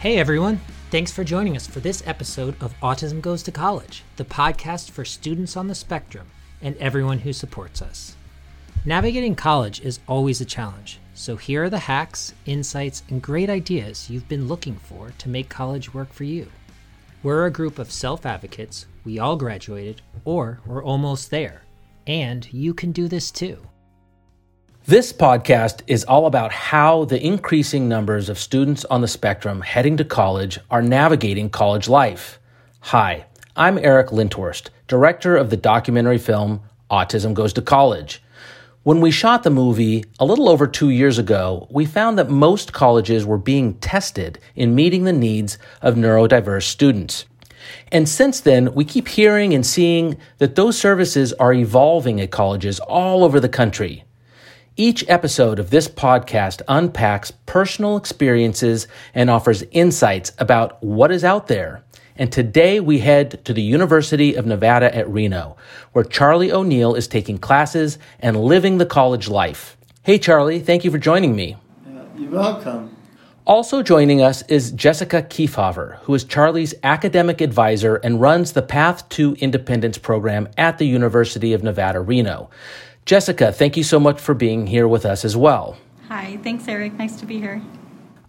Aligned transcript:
Hey 0.00 0.16
everyone, 0.16 0.62
thanks 0.90 1.12
for 1.12 1.24
joining 1.24 1.56
us 1.56 1.66
for 1.66 1.80
this 1.80 2.02
episode 2.06 2.54
of 2.62 2.72
Autism 2.80 3.20
Goes 3.20 3.42
to 3.42 3.52
College, 3.52 4.02
the 4.16 4.24
podcast 4.24 4.90
for 4.90 5.04
students 5.04 5.58
on 5.58 5.68
the 5.68 5.74
spectrum 5.74 6.26
and 6.62 6.74
everyone 6.78 7.18
who 7.18 7.34
supports 7.34 7.82
us. 7.82 8.16
Navigating 8.86 9.34
college 9.34 9.78
is 9.82 10.00
always 10.08 10.40
a 10.40 10.46
challenge, 10.46 11.00
so 11.12 11.36
here 11.36 11.64
are 11.64 11.68
the 11.68 11.80
hacks, 11.80 12.32
insights, 12.46 13.02
and 13.10 13.20
great 13.20 13.50
ideas 13.50 14.08
you've 14.08 14.26
been 14.26 14.48
looking 14.48 14.76
for 14.76 15.12
to 15.18 15.28
make 15.28 15.50
college 15.50 15.92
work 15.92 16.14
for 16.14 16.24
you. 16.24 16.46
We're 17.22 17.44
a 17.44 17.50
group 17.50 17.78
of 17.78 17.92
self 17.92 18.24
advocates, 18.24 18.86
we 19.04 19.18
all 19.18 19.36
graduated, 19.36 20.00
or 20.24 20.60
we're 20.64 20.82
almost 20.82 21.30
there, 21.30 21.64
and 22.06 22.50
you 22.54 22.72
can 22.72 22.92
do 22.92 23.06
this 23.06 23.30
too. 23.30 23.58
This 24.86 25.12
podcast 25.12 25.82
is 25.86 26.04
all 26.04 26.24
about 26.24 26.52
how 26.52 27.04
the 27.04 27.22
increasing 27.22 27.86
numbers 27.86 28.30
of 28.30 28.38
students 28.38 28.86
on 28.86 29.02
the 29.02 29.08
spectrum 29.08 29.60
heading 29.60 29.98
to 29.98 30.04
college 30.04 30.58
are 30.70 30.80
navigating 30.80 31.50
college 31.50 31.86
life. 31.86 32.40
Hi, 32.80 33.26
I'm 33.54 33.76
Eric 33.76 34.08
Lindhorst, 34.08 34.70
director 34.88 35.36
of 35.36 35.50
the 35.50 35.56
documentary 35.58 36.16
film 36.16 36.62
Autism 36.90 37.34
Goes 37.34 37.52
to 37.52 37.62
College. 37.62 38.22
When 38.82 39.02
we 39.02 39.10
shot 39.10 39.42
the 39.42 39.50
movie 39.50 40.06
a 40.18 40.24
little 40.24 40.48
over 40.48 40.66
two 40.66 40.88
years 40.88 41.18
ago, 41.18 41.68
we 41.70 41.84
found 41.84 42.18
that 42.18 42.30
most 42.30 42.72
colleges 42.72 43.26
were 43.26 43.38
being 43.38 43.74
tested 43.74 44.38
in 44.56 44.74
meeting 44.74 45.04
the 45.04 45.12
needs 45.12 45.58
of 45.82 45.94
neurodiverse 45.94 46.64
students. 46.64 47.26
And 47.92 48.08
since 48.08 48.40
then, 48.40 48.72
we 48.72 48.86
keep 48.86 49.08
hearing 49.08 49.52
and 49.52 49.64
seeing 49.64 50.16
that 50.38 50.54
those 50.54 50.78
services 50.78 51.34
are 51.34 51.52
evolving 51.52 52.18
at 52.18 52.30
colleges 52.30 52.80
all 52.80 53.22
over 53.22 53.38
the 53.38 53.48
country. 53.48 54.04
Each 54.80 55.04
episode 55.10 55.58
of 55.58 55.68
this 55.68 55.88
podcast 55.88 56.62
unpacks 56.66 57.32
personal 57.44 57.98
experiences 57.98 58.88
and 59.14 59.28
offers 59.28 59.62
insights 59.72 60.32
about 60.38 60.82
what 60.82 61.12
is 61.12 61.22
out 61.22 61.48
there. 61.48 61.84
And 62.16 62.32
today 62.32 62.80
we 62.80 63.00
head 63.00 63.44
to 63.44 63.52
the 63.52 63.60
University 63.60 64.36
of 64.36 64.46
Nevada 64.46 64.96
at 64.96 65.06
Reno, 65.10 65.58
where 65.92 66.02
Charlie 66.02 66.50
O'Neill 66.50 66.94
is 66.94 67.08
taking 67.08 67.36
classes 67.36 67.98
and 68.20 68.42
living 68.42 68.78
the 68.78 68.86
college 68.86 69.28
life. 69.28 69.76
Hey, 70.02 70.18
Charlie, 70.18 70.60
thank 70.60 70.82
you 70.82 70.90
for 70.90 70.96
joining 70.96 71.36
me. 71.36 71.58
You're 72.16 72.30
welcome. 72.30 72.96
Also 73.44 73.82
joining 73.82 74.22
us 74.22 74.40
is 74.48 74.70
Jessica 74.70 75.22
Kiefhaver, 75.22 75.96
who 76.04 76.14
is 76.14 76.24
Charlie's 76.24 76.72
academic 76.84 77.42
advisor 77.42 77.96
and 77.96 78.18
runs 78.18 78.52
the 78.52 78.62
Path 78.62 79.06
to 79.10 79.34
Independence 79.40 79.98
program 79.98 80.48
at 80.56 80.78
the 80.78 80.86
University 80.86 81.52
of 81.52 81.62
Nevada, 81.62 82.00
Reno. 82.00 82.48
Jessica, 83.06 83.52
thank 83.52 83.76
you 83.76 83.82
so 83.82 83.98
much 83.98 84.20
for 84.20 84.34
being 84.34 84.66
here 84.66 84.86
with 84.86 85.04
us 85.04 85.24
as 85.24 85.36
well. 85.36 85.76
Hi, 86.08 86.38
thanks, 86.42 86.68
Eric. 86.68 86.94
Nice 86.94 87.18
to 87.20 87.26
be 87.26 87.38
here. 87.38 87.62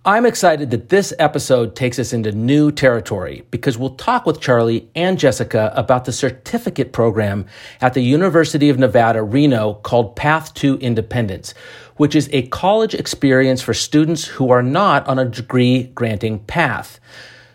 I'm 0.03 0.25
excited 0.25 0.71
that 0.71 0.89
this 0.89 1.13
episode 1.19 1.75
takes 1.75 1.99
us 1.99 2.11
into 2.11 2.31
new 2.31 2.71
territory 2.71 3.43
because 3.51 3.77
we'll 3.77 3.95
talk 3.95 4.25
with 4.25 4.41
Charlie 4.41 4.89
and 4.95 5.19
Jessica 5.19 5.71
about 5.75 6.05
the 6.05 6.11
certificate 6.11 6.91
program 6.91 7.45
at 7.81 7.93
the 7.93 8.01
University 8.01 8.69
of 8.69 8.79
Nevada, 8.79 9.21
Reno 9.21 9.75
called 9.75 10.15
Path 10.15 10.55
to 10.55 10.79
Independence, 10.79 11.53
which 11.97 12.15
is 12.15 12.29
a 12.31 12.47
college 12.47 12.95
experience 12.95 13.61
for 13.61 13.75
students 13.75 14.25
who 14.25 14.49
are 14.49 14.63
not 14.63 15.07
on 15.07 15.19
a 15.19 15.25
degree 15.25 15.83
granting 15.93 16.39
path. 16.39 16.99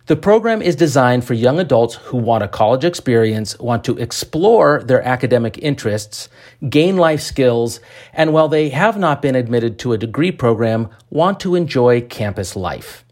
The 0.07 0.15
program 0.15 0.63
is 0.63 0.77
designed 0.77 1.25
for 1.25 1.35
young 1.35 1.59
adults 1.59 1.97
who 1.97 2.17
want 2.17 2.45
a 2.45 2.49
college 2.49 2.85
experience, 2.85 3.59
want 3.59 3.83
to 3.87 3.99
explore 3.99 4.81
their 4.85 5.03
academic 5.03 5.59
interests, 5.59 6.29
gain 6.69 6.97
life 6.97 7.21
skills, 7.21 7.81
and 8.13 8.33
while 8.33 8.47
they 8.47 8.69
have 8.69 8.97
not 8.97 9.21
been 9.21 9.35
admitted 9.35 9.81
to 9.81 9.93
a 9.93 9.99
degree 9.99 10.31
program, 10.31 10.91
want 11.11 11.41
to 11.41 11.57
enjoy 11.57 12.03
campus 12.03 12.55
life. 12.55 13.05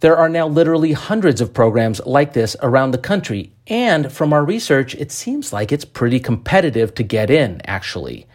There 0.00 0.16
are 0.16 0.28
now 0.28 0.46
literally 0.46 0.92
hundreds 0.92 1.40
of 1.40 1.52
programs 1.52 2.00
like 2.06 2.32
this 2.32 2.54
around 2.62 2.92
the 2.92 2.98
country, 2.98 3.52
and 3.66 4.12
from 4.12 4.32
our 4.32 4.44
research, 4.44 4.94
it 4.94 5.10
seems 5.10 5.52
like 5.52 5.72
it's 5.72 5.84
pretty 5.84 6.20
competitive 6.20 6.94
to 6.94 7.02
get 7.02 7.30
in, 7.30 7.60
actually. 7.64 8.26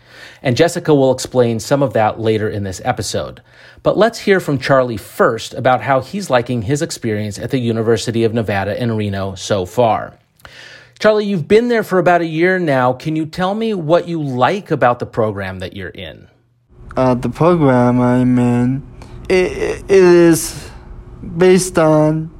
And 0.41 0.57
Jessica 0.57 0.93
will 0.93 1.13
explain 1.13 1.61
some 1.61 1.81
of 1.81 1.93
that 1.93 2.19
later 2.19 2.49
in 2.49 2.63
this 2.63 2.81
episode. 2.83 3.41
But 3.81 3.97
let's 3.97 4.19
hear 4.19 4.41
from 4.41 4.59
Charlie 4.59 4.97
first 4.97 5.53
about 5.53 5.81
how 5.81 6.01
he's 6.01 6.29
liking 6.29 6.63
his 6.63 6.81
experience 6.81 7.39
at 7.39 7.51
the 7.51 7.59
University 7.59 8.25
of 8.25 8.33
Nevada 8.33 8.81
in 8.81 8.97
Reno 8.97 9.35
so 9.35 9.65
far. 9.65 10.17
Charlie, 10.99 11.25
you've 11.25 11.47
been 11.47 11.69
there 11.69 11.83
for 11.83 11.97
about 11.97 12.21
a 12.21 12.25
year 12.25 12.59
now. 12.59 12.91
Can 12.91 13.15
you 13.15 13.25
tell 13.25 13.55
me 13.55 13.73
what 13.73 14.07
you 14.07 14.21
like 14.21 14.69
about 14.69 14.99
the 14.99 15.05
program 15.05 15.59
that 15.59 15.75
you're 15.75 15.89
in? 15.89 16.27
Uh, 16.97 17.15
the 17.15 17.29
program 17.29 18.01
I'm 18.01 18.37
in, 18.37 18.87
it, 19.29 19.83
it 19.83 19.89
is 19.89 20.69
based 21.37 21.77
on 21.77 22.31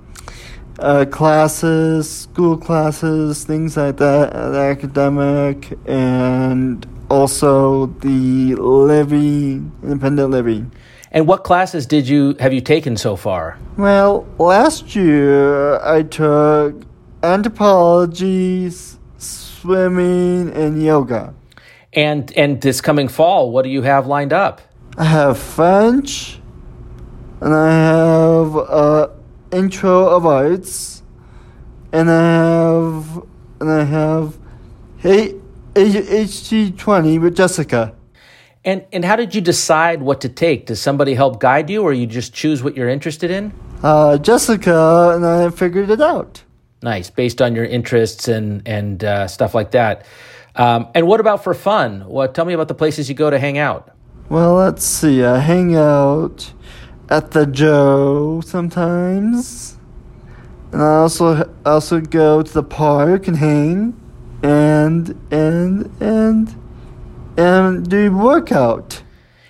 uh, 0.80 1.06
classes, 1.06 2.10
school 2.10 2.58
classes, 2.58 3.44
things 3.44 3.78
like 3.78 3.98
that, 3.98 4.36
uh, 4.36 4.56
academic, 4.56 5.78
and 5.86 6.86
also 7.10 7.88
the 8.02 8.56
living, 8.56 9.72
independent 9.84 10.32
living. 10.32 10.72
And 11.12 11.28
what 11.28 11.44
classes 11.44 11.86
did 11.86 12.08
you 12.08 12.36
have 12.40 12.54
you 12.54 12.62
taken 12.62 12.98
so 12.98 13.16
far? 13.16 13.58
Well, 13.78 14.26
last 14.40 14.96
year 14.96 15.80
I 15.84 16.02
took 16.04 16.84
anthropology, 17.22 18.72
swimming, 19.18 20.52
and 20.52 20.82
yoga. 20.82 21.36
And 21.94 22.32
and 22.36 22.60
this 22.62 22.82
coming 22.82 23.08
fall, 23.08 23.52
what 23.52 23.64
do 23.64 23.70
you 23.70 23.84
have 23.84 24.08
lined 24.08 24.34
up? 24.34 24.62
I 24.98 25.06
have 25.06 25.38
French, 25.38 26.40
and 27.44 27.54
I 27.54 27.72
have 27.72 28.56
uh, 28.56 29.08
intro 29.52 30.08
of 30.08 30.26
arts, 30.26 31.04
and 31.92 32.10
I 32.10 32.22
have 32.22 33.24
and 33.60 33.70
I 33.70 33.84
have 33.84 34.38
H- 35.04 35.36
HT 35.76 36.78
twenty 36.78 37.20
with 37.20 37.36
Jessica. 37.36 37.96
And 38.64 38.86
and 38.94 39.04
how 39.04 39.18
did 39.18 39.36
you 39.36 39.42
decide 39.42 40.02
what 40.02 40.22
to 40.22 40.30
take? 40.30 40.68
Does 40.68 40.80
somebody 40.80 41.16
help 41.16 41.42
guide 41.42 41.70
you, 41.70 41.84
or 41.84 41.92
you 41.92 42.08
just 42.08 42.34
choose 42.34 42.64
what 42.64 42.78
you're 42.78 42.88
interested 42.88 43.30
in? 43.30 43.52
Uh, 43.84 44.18
Jessica 44.18 45.12
and 45.14 45.26
I 45.26 45.50
figured 45.50 45.90
it 45.90 46.00
out. 46.00 46.42
Nice, 46.82 47.10
based 47.10 47.42
on 47.42 47.56
your 47.56 47.66
interests 47.66 48.30
and 48.30 48.66
and 48.66 49.04
uh, 49.04 49.28
stuff 49.28 49.54
like 49.54 49.72
that. 49.72 50.06
Um, 50.56 50.88
and 50.96 51.08
what 51.08 51.20
about 51.20 51.44
for 51.44 51.54
fun? 51.54 52.06
What? 52.08 52.36
Tell 52.36 52.46
me 52.46 52.54
about 52.54 52.70
the 52.70 52.74
places 52.74 53.10
you 53.10 53.16
go 53.16 53.30
to 53.30 53.38
hang 53.38 53.58
out. 53.58 53.94
Well, 54.30 54.54
let's 54.54 54.86
see. 54.86 55.26
I 55.26 55.40
hang 55.40 55.76
out 55.76 56.54
at 57.14 57.30
the 57.30 57.46
Joe 57.46 58.42
sometimes, 58.42 59.78
and 60.72 60.82
I 60.82 60.96
also 60.96 61.54
also 61.64 62.02
go 62.02 62.42
to 62.42 62.52
the 62.52 62.64
park 62.64 63.28
and 63.28 63.38
hang, 63.38 63.94
and 64.42 65.16
and 65.30 65.92
and 66.02 66.56
and 67.38 67.88
do 67.88 68.12
workout. 68.18 69.04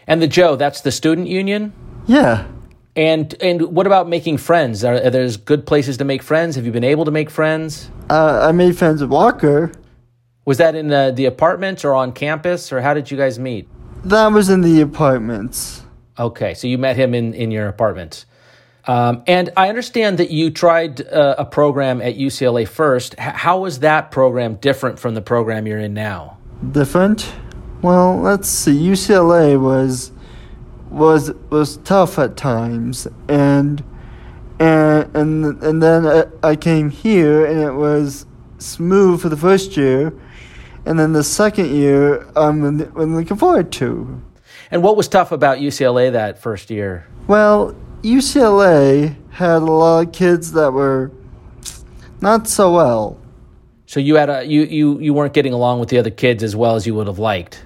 And 0.08 0.22
the 0.22 0.28
Joe, 0.28 0.58
that's 0.58 0.82
the 0.82 0.92
student 0.92 1.28
union. 1.28 1.72
Yeah. 2.06 2.46
And 2.98 3.34
and 3.42 3.62
what 3.62 3.88
about 3.88 4.10
making 4.10 4.40
friends? 4.40 4.84
Are, 4.84 4.96
are 4.96 5.10
there 5.10 5.30
good 5.46 5.66
places 5.66 5.96
to 5.98 6.04
make 6.04 6.22
friends? 6.22 6.58
Have 6.58 6.66
you 6.66 6.74
been 6.74 6.84
able 6.84 7.06
to 7.06 7.12
make 7.12 7.30
friends? 7.30 7.90
Uh, 8.10 8.46
I 8.50 8.52
made 8.52 8.78
friends 8.78 9.00
with 9.00 9.10
Walker. 9.10 9.72
Was 10.44 10.58
that 10.58 10.76
in 10.76 10.90
the, 10.90 11.14
the 11.16 11.24
apartments 11.24 11.86
or 11.86 11.94
on 11.94 12.12
campus, 12.12 12.74
or 12.74 12.82
how 12.82 12.94
did 12.94 13.10
you 13.10 13.16
guys 13.16 13.40
meet? 13.40 13.70
That 14.04 14.34
was 14.34 14.50
in 14.50 14.60
the 14.60 14.82
apartments. 14.82 15.83
Okay, 16.18 16.54
so 16.54 16.68
you 16.68 16.78
met 16.78 16.96
him 16.96 17.14
in, 17.14 17.34
in 17.34 17.52
your 17.52 17.68
apartment. 17.68 18.26
Um, 18.86 19.24
and 19.28 19.50
I 19.56 19.70
understand 19.70 20.20
that 20.20 20.30
you 20.30 20.52
tried 20.52 21.08
uh, 21.08 21.36
a 21.38 21.46
program 21.46 22.02
at 22.02 22.18
UCLA 22.18 22.68
first. 22.68 23.14
H- 23.14 23.34
how 23.34 23.62
was 23.62 23.80
that 23.80 24.12
program 24.12 24.56
different 24.56 25.00
from 25.00 25.14
the 25.16 25.22
program 25.22 25.66
you're 25.66 25.80
in 25.80 25.94
now? 25.94 26.38
Different? 26.72 27.34
Well, 27.82 28.20
let's 28.20 28.48
see. 28.48 28.78
UCLA 28.78 29.60
was 29.60 30.12
was 30.90 31.32
was 31.50 31.78
tough 31.78 32.20
at 32.20 32.38
times, 32.38 33.08
and 33.28 33.84
and 34.60 35.16
and 35.16 35.64
and 35.64 35.82
then 35.82 36.32
I 36.44 36.56
came 36.56 36.90
here, 36.90 37.46
and 37.46 37.60
it 37.60 37.74
was 37.74 38.26
smooth 38.60 39.22
for 39.22 39.30
the 39.30 39.38
first 39.38 39.76
year, 39.76 40.14
and 40.86 41.00
then 41.00 41.14
the 41.14 41.24
second 41.24 41.74
year 41.76 42.28
I'm, 42.36 42.64
I'm 42.64 43.16
looking 43.16 43.38
forward 43.38 43.72
to. 43.74 44.22
And 44.74 44.82
what 44.82 44.98
was 44.98 45.08
tough 45.08 45.32
about 45.32 45.60
UCLA 45.60 46.14
that 46.14 46.40
first 46.40 46.72
year? 46.72 47.06
Well, 47.28 47.76
UCLA 48.02 49.16
had 49.30 49.58
a 49.58 49.66
lot 49.66 50.08
of 50.08 50.14
kids 50.14 50.54
that 50.54 50.74
were 50.74 51.12
not 52.22 52.48
so 52.48 52.74
well. 52.74 53.22
So 53.86 54.00
you 54.00 54.16
had 54.16 54.32
a 54.32 54.44
you 54.44 54.64
you 54.64 55.00
you 55.00 55.14
weren't 55.14 55.34
getting 55.34 55.54
along 55.54 55.80
with 55.80 55.90
the 55.90 56.00
other 56.00 56.10
kids 56.10 56.42
as 56.42 56.56
well 56.56 56.76
as 56.76 56.88
you 56.88 56.96
would 56.96 57.06
have 57.06 57.20
liked. 57.20 57.64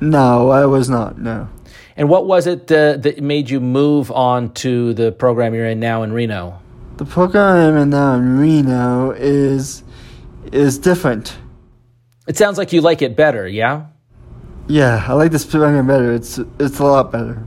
No, 0.00 0.50
I 0.50 0.66
was 0.66 0.90
not. 0.90 1.16
No. 1.16 1.48
And 1.96 2.08
what 2.08 2.26
was 2.26 2.48
it 2.48 2.72
uh, 2.72 2.96
that 2.96 3.22
made 3.22 3.48
you 3.48 3.60
move 3.60 4.10
on 4.10 4.52
to 4.54 4.94
the 4.94 5.12
program 5.12 5.54
you're 5.54 5.68
in 5.68 5.78
now 5.78 6.02
in 6.02 6.12
Reno? 6.12 6.60
The 6.96 7.04
program 7.04 7.76
I'm 7.76 7.82
in 7.82 7.90
now 7.90 8.14
in 8.14 8.40
Reno 8.40 9.12
is 9.12 9.84
is 10.50 10.76
different. 10.80 11.38
It 12.26 12.36
sounds 12.36 12.58
like 12.58 12.72
you 12.72 12.80
like 12.80 13.00
it 13.00 13.14
better, 13.14 13.46
yeah? 13.46 13.86
Yeah, 14.72 15.04
I 15.06 15.12
like 15.12 15.32
this 15.32 15.44
program 15.44 15.86
better. 15.86 16.14
It's 16.14 16.38
it's 16.58 16.78
a 16.78 16.84
lot 16.84 17.12
better. 17.12 17.44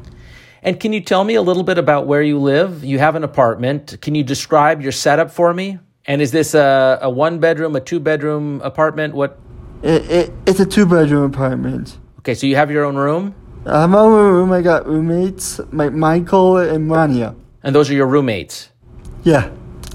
And 0.62 0.80
can 0.80 0.94
you 0.94 1.02
tell 1.02 1.24
me 1.24 1.34
a 1.34 1.42
little 1.42 1.64
bit 1.64 1.80
about 1.80 2.06
where 2.06 2.22
you 2.22 2.38
live? 2.38 2.84
You 2.84 3.00
have 3.00 3.16
an 3.16 3.24
apartment. 3.24 3.98
Can 4.00 4.14
you 4.14 4.24
describe 4.24 4.80
your 4.80 4.92
setup 4.92 5.32
for 5.32 5.52
me? 5.52 5.80
And 6.06 6.22
is 6.22 6.30
this 6.30 6.54
a, 6.54 7.00
a 7.02 7.10
one 7.10 7.40
bedroom, 7.40 7.76
a 7.76 7.80
two 7.80 8.00
bedroom 8.00 8.62
apartment? 8.64 9.16
What? 9.16 9.40
It, 9.82 10.12
it, 10.12 10.34
it's 10.46 10.60
a 10.60 10.68
two 10.68 10.86
bedroom 10.86 11.24
apartment. 11.24 11.98
Okay, 12.20 12.36
so 12.36 12.46
you 12.46 12.58
have 12.58 12.70
your 12.70 12.86
own 12.86 12.96
room? 12.96 13.34
I 13.66 13.82
have 13.82 13.90
my 13.90 13.98
own 14.02 14.14
room. 14.14 14.52
I 14.52 14.62
got 14.62 14.86
roommates, 14.86 15.60
my 15.72 15.90
Michael 15.90 16.58
and 16.58 16.92
Rania. 16.92 17.36
And 17.64 17.74
those 17.74 17.90
are 17.90 17.96
your 17.96 18.06
roommates? 18.06 18.70
Yeah. 19.24 19.50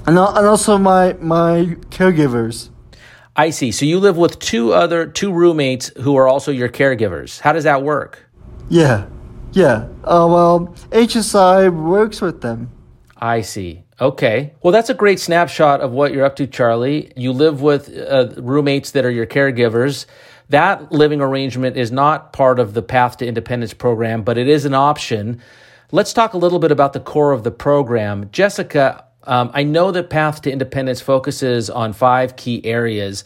And, 0.05 0.17
and 0.17 0.17
also 0.17 0.77
my, 0.77 1.13
my 1.13 1.77
caregivers. 1.91 2.71
I 3.35 3.49
see. 3.49 3.71
So 3.71 3.85
you 3.85 3.99
live 3.99 4.17
with 4.17 4.39
two 4.39 4.73
other 4.73 5.07
two 5.07 5.31
roommates 5.31 5.91
who 6.01 6.15
are 6.17 6.27
also 6.27 6.51
your 6.51 6.69
caregivers. 6.69 7.39
How 7.39 7.53
does 7.53 7.63
that 7.63 7.83
work? 7.83 8.25
Yeah. 8.69 9.07
Yeah. 9.53 9.87
Uh, 10.03 10.27
well, 10.29 10.75
HSI 10.91 11.73
works 11.73 12.21
with 12.21 12.41
them. 12.41 12.71
I 13.17 13.41
see. 13.41 13.83
Okay. 13.99 14.53
Well, 14.63 14.71
that's 14.71 14.89
a 14.89 14.93
great 14.93 15.19
snapshot 15.19 15.81
of 15.81 15.91
what 15.91 16.11
you're 16.11 16.25
up 16.25 16.35
to, 16.37 16.47
Charlie. 16.47 17.11
You 17.15 17.31
live 17.31 17.61
with 17.61 17.95
uh, 17.95 18.29
roommates 18.37 18.91
that 18.91 19.05
are 19.05 19.11
your 19.11 19.27
caregivers. 19.27 20.07
That 20.49 20.91
living 20.91 21.21
arrangement 21.21 21.77
is 21.77 21.91
not 21.91 22.33
part 22.33 22.59
of 22.59 22.73
the 22.73 22.81
Path 22.81 23.17
to 23.17 23.27
Independence 23.27 23.73
program, 23.73 24.23
but 24.23 24.37
it 24.37 24.49
is 24.49 24.65
an 24.65 24.73
option. 24.73 25.41
Let's 25.91 26.13
talk 26.13 26.33
a 26.33 26.37
little 26.37 26.59
bit 26.59 26.71
about 26.71 26.93
the 26.93 26.99
core 26.99 27.31
of 27.31 27.43
the 27.43 27.51
program. 27.51 28.29
Jessica, 28.31 29.05
um, 29.23 29.51
I 29.53 29.63
know 29.63 29.91
that 29.91 30.09
Path 30.09 30.41
to 30.43 30.51
Independence 30.51 31.01
focuses 31.01 31.69
on 31.69 31.93
five 31.93 32.35
key 32.35 32.65
areas. 32.65 33.23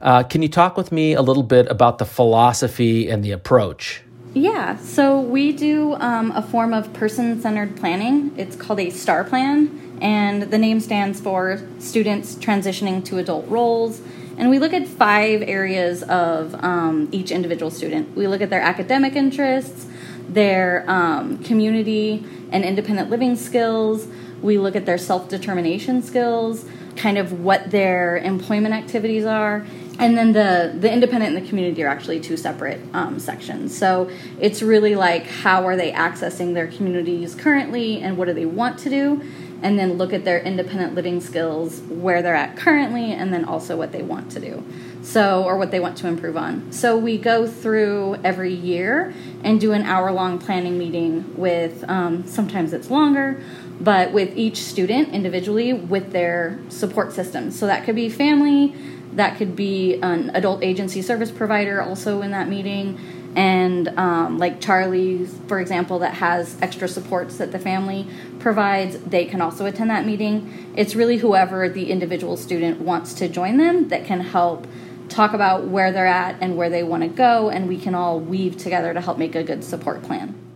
Uh, 0.00 0.22
can 0.22 0.42
you 0.42 0.48
talk 0.48 0.76
with 0.76 0.92
me 0.92 1.14
a 1.14 1.22
little 1.22 1.42
bit 1.42 1.68
about 1.70 1.98
the 1.98 2.04
philosophy 2.04 3.08
and 3.08 3.24
the 3.24 3.32
approach? 3.32 4.02
Yeah, 4.34 4.76
so 4.76 5.20
we 5.20 5.52
do 5.52 5.94
um, 5.94 6.30
a 6.32 6.42
form 6.42 6.74
of 6.74 6.92
person 6.92 7.40
centered 7.40 7.76
planning. 7.76 8.32
It's 8.36 8.54
called 8.54 8.78
a 8.78 8.90
STAR 8.90 9.24
plan, 9.24 9.98
and 10.00 10.42
the 10.44 10.58
name 10.58 10.80
stands 10.80 11.20
for 11.20 11.60
Students 11.78 12.34
Transitioning 12.34 13.04
to 13.06 13.18
Adult 13.18 13.48
Roles. 13.48 14.00
And 14.36 14.50
we 14.50 14.60
look 14.60 14.72
at 14.72 14.86
five 14.86 15.42
areas 15.42 16.04
of 16.04 16.54
um, 16.62 17.08
each 17.10 17.32
individual 17.32 17.70
student. 17.70 18.14
We 18.16 18.28
look 18.28 18.40
at 18.40 18.50
their 18.50 18.60
academic 18.60 19.16
interests, 19.16 19.86
their 20.28 20.84
um, 20.88 21.42
community 21.42 22.24
and 22.52 22.64
independent 22.64 23.10
living 23.10 23.34
skills. 23.34 24.06
We 24.42 24.58
look 24.58 24.76
at 24.76 24.86
their 24.86 24.98
self 24.98 25.28
determination 25.28 26.02
skills, 26.02 26.64
kind 26.96 27.18
of 27.18 27.40
what 27.40 27.70
their 27.70 28.18
employment 28.18 28.74
activities 28.74 29.24
are. 29.24 29.66
And 29.98 30.16
then 30.16 30.32
the, 30.32 30.76
the 30.78 30.92
independent 30.92 31.34
and 31.34 31.44
the 31.44 31.48
community 31.48 31.82
are 31.82 31.88
actually 31.88 32.20
two 32.20 32.36
separate 32.36 32.80
um, 32.92 33.18
sections. 33.18 33.76
So 33.76 34.08
it's 34.40 34.62
really 34.62 34.94
like 34.94 35.26
how 35.26 35.66
are 35.66 35.76
they 35.76 35.90
accessing 35.90 36.54
their 36.54 36.68
communities 36.68 37.34
currently 37.34 38.00
and 38.00 38.16
what 38.16 38.26
do 38.26 38.34
they 38.34 38.46
want 38.46 38.78
to 38.80 38.90
do? 38.90 39.22
And 39.60 39.76
then 39.76 39.94
look 39.94 40.12
at 40.12 40.24
their 40.24 40.38
independent 40.38 40.94
living 40.94 41.20
skills, 41.20 41.80
where 41.80 42.22
they're 42.22 42.36
at 42.36 42.56
currently, 42.56 43.12
and 43.12 43.34
then 43.34 43.44
also 43.44 43.76
what 43.76 43.90
they 43.90 44.02
want 44.02 44.30
to 44.32 44.40
do. 44.40 44.62
So, 45.02 45.42
or 45.42 45.56
what 45.56 45.72
they 45.72 45.80
want 45.80 45.96
to 45.98 46.06
improve 46.06 46.36
on. 46.36 46.70
So, 46.70 46.96
we 46.96 47.18
go 47.18 47.44
through 47.44 48.18
every 48.22 48.54
year 48.54 49.12
and 49.42 49.60
do 49.60 49.72
an 49.72 49.82
hour 49.82 50.12
long 50.12 50.38
planning 50.38 50.78
meeting 50.78 51.36
with 51.36 51.84
um, 51.90 52.24
sometimes 52.24 52.72
it's 52.72 52.88
longer, 52.88 53.42
but 53.80 54.12
with 54.12 54.36
each 54.36 54.58
student 54.58 55.10
individually 55.10 55.72
with 55.72 56.12
their 56.12 56.58
support 56.68 57.12
system. 57.12 57.50
So, 57.50 57.66
that 57.66 57.84
could 57.84 57.94
be 57.94 58.08
family, 58.08 58.74
that 59.14 59.36
could 59.36 59.56
be 59.56 59.96
an 60.00 60.30
adult 60.34 60.62
agency 60.62 61.02
service 61.02 61.30
provider 61.30 61.82
also 61.82 62.22
in 62.22 62.30
that 62.30 62.48
meeting 62.48 62.98
and 63.36 63.88
um, 63.98 64.38
like 64.38 64.60
charlie 64.60 65.26
for 65.46 65.60
example 65.60 65.98
that 65.98 66.14
has 66.14 66.56
extra 66.62 66.88
supports 66.88 67.36
that 67.38 67.52
the 67.52 67.58
family 67.58 68.06
provides 68.38 68.98
they 69.00 69.24
can 69.24 69.40
also 69.40 69.66
attend 69.66 69.90
that 69.90 70.06
meeting 70.06 70.72
it's 70.76 70.94
really 70.94 71.18
whoever 71.18 71.68
the 71.68 71.90
individual 71.90 72.36
student 72.36 72.80
wants 72.80 73.12
to 73.14 73.28
join 73.28 73.58
them 73.58 73.88
that 73.88 74.04
can 74.04 74.20
help 74.20 74.66
talk 75.08 75.32
about 75.32 75.66
where 75.66 75.92
they're 75.92 76.06
at 76.06 76.36
and 76.40 76.56
where 76.56 76.70
they 76.70 76.82
want 76.82 77.02
to 77.02 77.08
go 77.08 77.48
and 77.50 77.68
we 77.68 77.78
can 77.78 77.94
all 77.94 78.20
weave 78.20 78.56
together 78.56 78.94
to 78.94 79.00
help 79.00 79.18
make 79.18 79.34
a 79.34 79.42
good 79.42 79.62
support 79.62 80.02
plan 80.02 80.47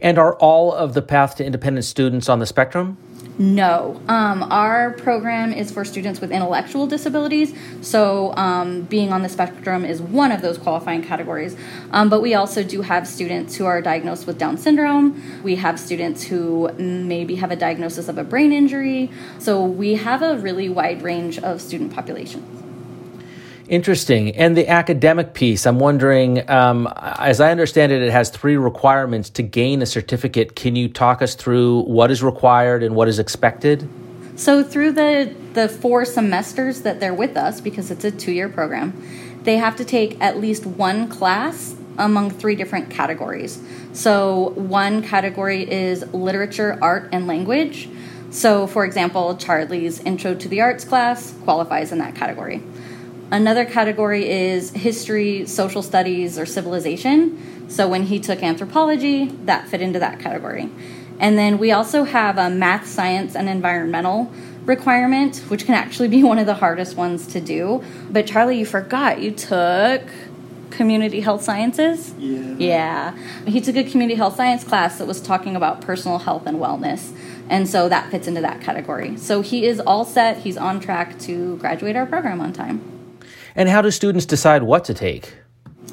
And 0.00 0.18
are 0.18 0.34
all 0.36 0.72
of 0.72 0.94
the 0.94 1.02
Path 1.02 1.36
to 1.36 1.44
Independence 1.44 1.86
students 1.86 2.28
on 2.28 2.38
the 2.38 2.46
spectrum? 2.46 2.96
No. 3.38 4.00
Um, 4.06 4.42
our 4.52 4.90
program 4.92 5.52
is 5.52 5.70
for 5.70 5.82
students 5.82 6.20
with 6.20 6.30
intellectual 6.30 6.86
disabilities. 6.86 7.54
So, 7.80 8.34
um, 8.36 8.82
being 8.82 9.14
on 9.14 9.22
the 9.22 9.30
spectrum 9.30 9.84
is 9.84 10.02
one 10.02 10.30
of 10.30 10.42
those 10.42 10.58
qualifying 10.58 11.02
categories. 11.02 11.56
Um, 11.90 12.10
but 12.10 12.20
we 12.20 12.34
also 12.34 12.62
do 12.62 12.82
have 12.82 13.08
students 13.08 13.56
who 13.56 13.64
are 13.64 13.80
diagnosed 13.80 14.26
with 14.26 14.36
Down 14.36 14.58
syndrome. 14.58 15.42
We 15.42 15.56
have 15.56 15.80
students 15.80 16.24
who 16.24 16.70
maybe 16.76 17.36
have 17.36 17.50
a 17.50 17.56
diagnosis 17.56 18.08
of 18.08 18.18
a 18.18 18.24
brain 18.24 18.52
injury. 18.52 19.10
So, 19.38 19.64
we 19.64 19.94
have 19.94 20.20
a 20.20 20.36
really 20.36 20.68
wide 20.68 21.00
range 21.00 21.38
of 21.38 21.62
student 21.62 21.94
populations. 21.94 22.59
Interesting. 23.70 24.34
And 24.34 24.56
the 24.56 24.66
academic 24.66 25.32
piece, 25.32 25.64
I'm 25.64 25.78
wondering, 25.78 26.50
um, 26.50 26.92
as 26.96 27.40
I 27.40 27.52
understand 27.52 27.92
it, 27.92 28.02
it 28.02 28.10
has 28.10 28.28
three 28.28 28.56
requirements 28.56 29.30
to 29.30 29.44
gain 29.44 29.80
a 29.80 29.86
certificate. 29.86 30.56
Can 30.56 30.74
you 30.74 30.88
talk 30.88 31.22
us 31.22 31.36
through 31.36 31.82
what 31.82 32.10
is 32.10 32.20
required 32.20 32.82
and 32.82 32.96
what 32.96 33.06
is 33.06 33.20
expected? 33.20 33.88
So, 34.34 34.64
through 34.64 34.92
the, 34.92 35.32
the 35.52 35.68
four 35.68 36.04
semesters 36.04 36.80
that 36.80 36.98
they're 36.98 37.14
with 37.14 37.36
us, 37.36 37.60
because 37.60 37.92
it's 37.92 38.02
a 38.04 38.10
two 38.10 38.32
year 38.32 38.48
program, 38.48 39.00
they 39.44 39.58
have 39.58 39.76
to 39.76 39.84
take 39.84 40.20
at 40.20 40.38
least 40.38 40.66
one 40.66 41.06
class 41.06 41.76
among 41.96 42.30
three 42.30 42.56
different 42.56 42.90
categories. 42.90 43.62
So, 43.92 44.48
one 44.56 45.00
category 45.00 45.70
is 45.70 46.12
literature, 46.12 46.76
art, 46.82 47.08
and 47.12 47.28
language. 47.28 47.88
So, 48.30 48.66
for 48.66 48.84
example, 48.84 49.36
Charlie's 49.36 50.00
Intro 50.00 50.34
to 50.34 50.48
the 50.48 50.60
Arts 50.60 50.84
class 50.84 51.32
qualifies 51.44 51.92
in 51.92 51.98
that 51.98 52.16
category. 52.16 52.64
Another 53.30 53.64
category 53.64 54.28
is 54.28 54.70
history, 54.70 55.46
social 55.46 55.82
studies, 55.82 56.38
or 56.38 56.46
civilization. 56.46 57.68
So 57.70 57.86
when 57.88 58.04
he 58.04 58.18
took 58.18 58.42
anthropology, 58.42 59.26
that 59.44 59.68
fit 59.68 59.80
into 59.80 60.00
that 60.00 60.18
category. 60.18 60.68
And 61.20 61.38
then 61.38 61.58
we 61.58 61.70
also 61.70 62.04
have 62.04 62.38
a 62.38 62.50
math, 62.50 62.88
science, 62.88 63.36
and 63.36 63.48
environmental 63.48 64.32
requirement, 64.64 65.38
which 65.48 65.64
can 65.64 65.74
actually 65.74 66.08
be 66.08 66.24
one 66.32 66.38
of 66.38 66.46
the 66.46 66.54
hardest 66.54 66.96
ones 66.96 67.26
to 67.28 67.40
do. 67.40 67.84
But 68.10 68.26
Charlie, 68.26 68.58
you 68.58 68.66
forgot 68.66 69.20
you 69.20 69.30
took 69.30 70.02
community 70.70 71.20
health 71.20 71.42
sciences. 71.42 72.14
Yeah. 72.18 72.56
Yeah. 72.58 73.18
He 73.46 73.60
took 73.60 73.76
a 73.76 73.84
community 73.84 74.16
health 74.16 74.36
science 74.36 74.64
class 74.64 74.98
that 74.98 75.06
was 75.06 75.20
talking 75.20 75.54
about 75.54 75.80
personal 75.82 76.18
health 76.18 76.46
and 76.46 76.58
wellness. 76.58 77.12
And 77.48 77.68
so 77.68 77.88
that 77.88 78.10
fits 78.10 78.26
into 78.26 78.40
that 78.40 78.60
category. 78.60 79.16
So 79.16 79.40
he 79.40 79.66
is 79.66 79.78
all 79.80 80.04
set. 80.04 80.38
He's 80.38 80.56
on 80.56 80.80
track 80.80 81.18
to 81.20 81.56
graduate 81.58 81.96
our 81.96 82.06
program 82.06 82.40
on 82.40 82.52
time. 82.52 82.99
And 83.60 83.68
how 83.68 83.82
do 83.82 83.90
students 83.90 84.24
decide 84.24 84.62
what 84.62 84.86
to 84.86 84.94
take? 84.94 85.34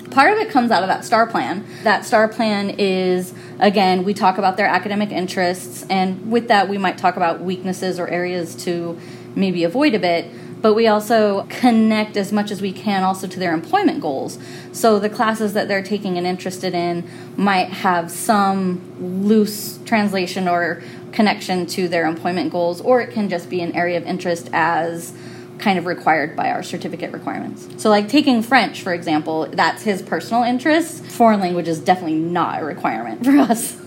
Part 0.10 0.32
of 0.32 0.40
it 0.40 0.50
comes 0.50 0.72
out 0.72 0.84
of 0.84 0.88
that 0.88 1.04
STAR 1.04 1.28
plan. 1.28 1.68
That 1.84 2.06
STAR 2.06 2.30
plan 2.30 2.70
is, 2.70 3.34
again, 3.60 4.06
we 4.06 4.14
talk 4.14 4.38
about 4.38 4.56
their 4.56 4.68
academic 4.68 5.12
interests, 5.12 5.86
and 5.90 6.32
with 6.32 6.48
that, 6.48 6.70
we 6.70 6.78
might 6.78 6.98
talk 6.98 7.18
about 7.18 7.42
weaknesses 7.42 8.00
or 8.00 8.08
areas 8.08 8.56
to 8.64 8.98
maybe 9.36 9.66
avoid 9.66 9.96
a 9.96 10.00
bit. 10.00 10.32
But 10.62 10.76
we 10.76 10.88
also 10.88 11.44
connect 11.50 12.16
as 12.16 12.32
much 12.32 12.52
as 12.52 12.62
we 12.62 12.72
can 12.72 13.04
also 13.04 13.28
to 13.28 13.38
their 13.38 13.54
employment 13.54 14.00
goals. 14.00 14.40
So 14.72 14.98
the 14.98 15.10
classes 15.10 15.52
that 15.52 15.68
they're 15.68 15.84
taking 15.84 16.18
and 16.18 16.26
interested 16.26 16.74
in 16.74 17.06
might 17.36 17.68
have 17.68 18.10
some 18.10 19.26
loose 19.28 19.78
translation 19.84 20.48
or 20.48 20.82
connection 21.12 21.66
to 21.66 21.90
their 21.90 22.08
employment 22.08 22.50
goals, 22.50 22.80
or 22.80 23.02
it 23.02 23.12
can 23.12 23.28
just 23.28 23.50
be 23.50 23.60
an 23.60 23.76
area 23.76 23.98
of 23.98 24.06
interest 24.06 24.50
as 24.54 25.14
kind 25.60 25.80
of 25.80 25.86
required 25.86 26.36
by 26.36 26.52
our 26.52 26.64
certificate 26.64 27.12
requirements. 27.12 27.68
So, 27.82 27.90
like 27.90 28.08
taking 28.10 28.42
French, 28.42 28.82
for 28.82 28.94
example, 28.94 29.48
that's 29.52 29.84
his 29.84 30.02
personal 30.02 30.44
interest. 30.44 31.06
Foreign 31.06 31.40
language 31.40 31.68
is 31.68 31.80
definitely 31.80 32.20
not 32.20 32.62
a 32.62 32.66
requirement 32.66 33.26
for 33.26 33.38
us. 33.38 33.80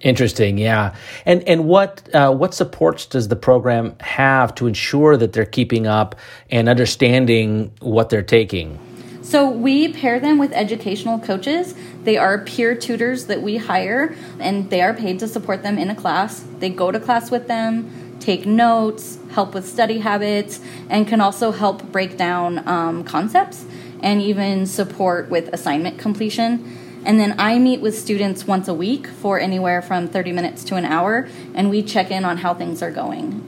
Interesting, 0.00 0.56
yeah. 0.56 0.94
And 1.26 1.46
and 1.46 1.66
what 1.66 2.08
uh, 2.14 2.32
what 2.32 2.54
supports 2.54 3.04
does 3.04 3.28
the 3.28 3.36
program 3.36 3.94
have 4.00 4.54
to 4.54 4.66
ensure 4.66 5.16
that 5.18 5.34
they're 5.34 5.44
keeping 5.44 5.86
up 5.86 6.16
and 6.50 6.68
understanding 6.68 7.72
what 7.80 8.08
they're 8.08 8.22
taking? 8.22 8.78
So 9.22 9.48
we 9.48 9.92
pair 9.92 10.18
them 10.18 10.38
with 10.38 10.52
educational 10.52 11.18
coaches. 11.18 11.74
They 12.02 12.16
are 12.16 12.38
peer 12.38 12.74
tutors 12.74 13.26
that 13.26 13.42
we 13.42 13.58
hire, 13.58 14.14
and 14.40 14.70
they 14.70 14.80
are 14.80 14.94
paid 14.94 15.18
to 15.20 15.28
support 15.28 15.62
them 15.62 15.78
in 15.78 15.90
a 15.90 15.94
class. 15.94 16.44
They 16.58 16.70
go 16.70 16.90
to 16.90 16.98
class 16.98 17.30
with 17.30 17.46
them, 17.46 17.99
take 18.20 18.46
notes, 18.46 19.18
help 19.30 19.54
with 19.54 19.66
study 19.68 19.98
habits, 19.98 20.60
and 20.88 21.08
can 21.08 21.20
also 21.20 21.50
help 21.50 21.82
break 21.90 22.16
down 22.16 22.66
um, 22.68 23.04
concepts 23.04 23.64
and 24.02 24.20
even 24.22 24.66
support 24.66 25.28
with 25.30 25.48
assignment 25.52 25.98
completion. 25.98 26.78
And 27.04 27.18
then 27.18 27.34
I 27.38 27.58
meet 27.58 27.80
with 27.80 27.98
students 27.98 28.46
once 28.46 28.68
a 28.68 28.74
week 28.74 29.06
for 29.06 29.40
anywhere 29.40 29.80
from 29.80 30.06
30 30.06 30.32
minutes 30.32 30.64
to 30.64 30.76
an 30.76 30.84
hour, 30.84 31.28
and 31.54 31.70
we 31.70 31.82
check 31.82 32.10
in 32.10 32.24
on 32.24 32.38
how 32.38 32.54
things 32.54 32.82
are 32.82 32.90
going. 32.90 33.46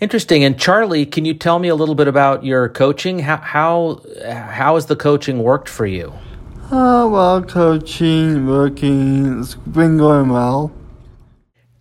Interesting. 0.00 0.42
And 0.42 0.58
Charlie, 0.58 1.06
can 1.06 1.24
you 1.24 1.34
tell 1.34 1.58
me 1.58 1.68
a 1.68 1.74
little 1.74 1.94
bit 1.94 2.08
about 2.08 2.44
your 2.44 2.68
coaching? 2.68 3.20
How 3.20 3.36
how 3.36 4.02
how 4.26 4.74
has 4.74 4.86
the 4.86 4.96
coaching 4.96 5.42
worked 5.42 5.68
for 5.68 5.86
you? 5.86 6.12
Uh, 6.70 7.06
well, 7.06 7.42
coaching, 7.42 8.46
working, 8.46 9.40
it's 9.40 9.54
been 9.54 9.98
going 9.98 10.30
well. 10.30 10.72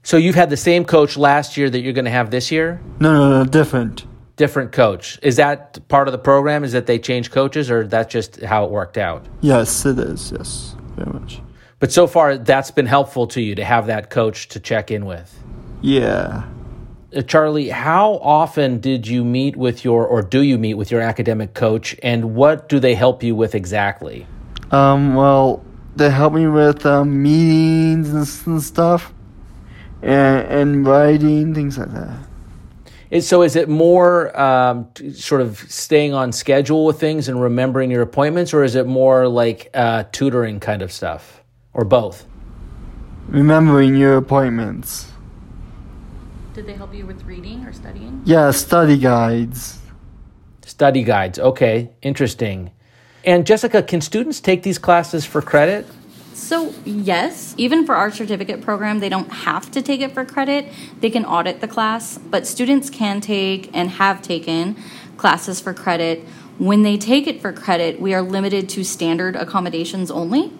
So 0.03 0.17
you've 0.17 0.35
had 0.35 0.49
the 0.49 0.57
same 0.57 0.83
coach 0.83 1.17
last 1.17 1.55
year 1.55 1.69
that 1.69 1.79
you're 1.79 1.93
going 1.93 2.05
to 2.05 2.11
have 2.11 2.29
this 2.29 2.51
year? 2.51 2.81
No, 2.99 3.13
no, 3.13 3.43
no, 3.43 3.49
different. 3.49 4.05
Different 4.35 4.73
coach. 4.73 5.17
Is 5.21 5.37
that 5.37 5.87
part 5.87 6.07
of 6.09 6.11
the 6.11 6.17
program? 6.17 6.65
Is 6.65 6.73
that 6.73 6.87
they 6.87 6.99
change 6.99 7.31
coaches 7.31 7.71
or 7.71 7.87
that's 7.87 8.11
just 8.11 8.41
how 8.41 8.65
it 8.65 8.71
worked 8.71 8.97
out? 8.97 9.25
Yes, 9.41 9.85
it 9.85 9.97
is. 9.97 10.31
Yes, 10.31 10.75
very 10.95 11.11
much. 11.17 11.39
But 11.79 11.91
so 11.91 12.07
far, 12.07 12.37
that's 12.37 12.71
been 12.71 12.85
helpful 12.85 13.27
to 13.27 13.41
you 13.41 13.55
to 13.55 13.63
have 13.63 13.87
that 13.87 14.09
coach 14.09 14.49
to 14.49 14.59
check 14.59 14.91
in 14.91 15.05
with. 15.05 15.37
Yeah. 15.81 16.43
Uh, 17.15 17.21
Charlie, 17.21 17.69
how 17.69 18.13
often 18.15 18.79
did 18.79 19.07
you 19.07 19.23
meet 19.23 19.55
with 19.55 19.85
your, 19.85 20.05
or 20.05 20.21
do 20.21 20.41
you 20.41 20.57
meet 20.57 20.73
with 20.75 20.91
your 20.91 21.01
academic 21.01 21.53
coach, 21.53 21.95
and 22.01 22.35
what 22.35 22.69
do 22.69 22.79
they 22.79 22.95
help 22.95 23.21
you 23.21 23.35
with 23.35 23.53
exactly? 23.53 24.25
Um, 24.71 25.13
well, 25.13 25.63
they 25.95 26.09
help 26.09 26.33
me 26.33 26.47
with 26.47 26.85
um, 26.85 27.21
meetings 27.21 28.09
and, 28.13 28.47
and 28.47 28.63
stuff, 28.63 29.13
and 30.03 30.47
and 30.47 30.87
writing 30.87 31.53
things 31.53 31.77
like 31.77 31.91
that. 31.93 32.27
Is, 33.09 33.27
so 33.27 33.43
is 33.43 33.55
it 33.55 33.69
more 33.69 34.37
um, 34.39 34.87
t- 34.95 35.13
sort 35.13 35.41
of 35.41 35.59
staying 35.69 36.13
on 36.13 36.31
schedule 36.31 36.85
with 36.85 36.99
things 36.99 37.29
and 37.29 37.39
remembering 37.39 37.91
your 37.91 38.01
appointments, 38.01 38.53
or 38.53 38.63
is 38.63 38.75
it 38.75 38.87
more 38.87 39.27
like 39.27 39.69
uh, 39.73 40.03
tutoring 40.11 40.59
kind 40.59 40.81
of 40.81 40.91
stuff, 40.91 41.43
or 41.73 41.85
both? 41.85 42.25
Remembering 43.27 43.95
your 43.95 44.17
appointments. 44.17 45.11
Did 46.53 46.65
they 46.67 46.73
help 46.73 46.93
you 46.93 47.05
with 47.05 47.23
reading 47.23 47.63
or 47.65 47.73
studying? 47.73 48.21
Yeah, 48.25 48.51
study 48.51 48.97
guides. 48.97 49.79
Study 50.65 51.03
guides. 51.03 51.39
Okay, 51.39 51.91
interesting. 52.01 52.71
And 53.23 53.45
Jessica, 53.45 53.83
can 53.83 54.01
students 54.01 54.39
take 54.39 54.63
these 54.63 54.77
classes 54.77 55.25
for 55.25 55.41
credit? 55.41 55.85
So, 56.33 56.73
yes, 56.83 57.53
even 57.57 57.85
for 57.85 57.95
our 57.95 58.11
certificate 58.11 58.61
program, 58.61 58.99
they 58.99 59.09
don't 59.09 59.29
have 59.29 59.69
to 59.71 59.81
take 59.81 60.01
it 60.01 60.13
for 60.13 60.25
credit. 60.25 60.67
They 60.99 61.11
can 61.11 61.25
audit 61.25 61.61
the 61.61 61.67
class, 61.67 62.17
but 62.17 62.47
students 62.47 62.89
can 62.89 63.21
take 63.21 63.69
and 63.73 63.91
have 63.91 64.21
taken 64.21 64.75
classes 65.15 65.59
for 65.59 65.73
credit. 65.73 66.21
When 66.57 66.81
they 66.81 66.97
take 66.97 67.27
it 67.27 67.39
for 67.39 67.53
credit, 67.53 68.01
we 68.01 68.15
are 68.15 68.21
limited 68.21 68.67
to 68.69 68.83
standard 68.83 69.35
accommodations 69.35 70.09
only. 70.09 70.51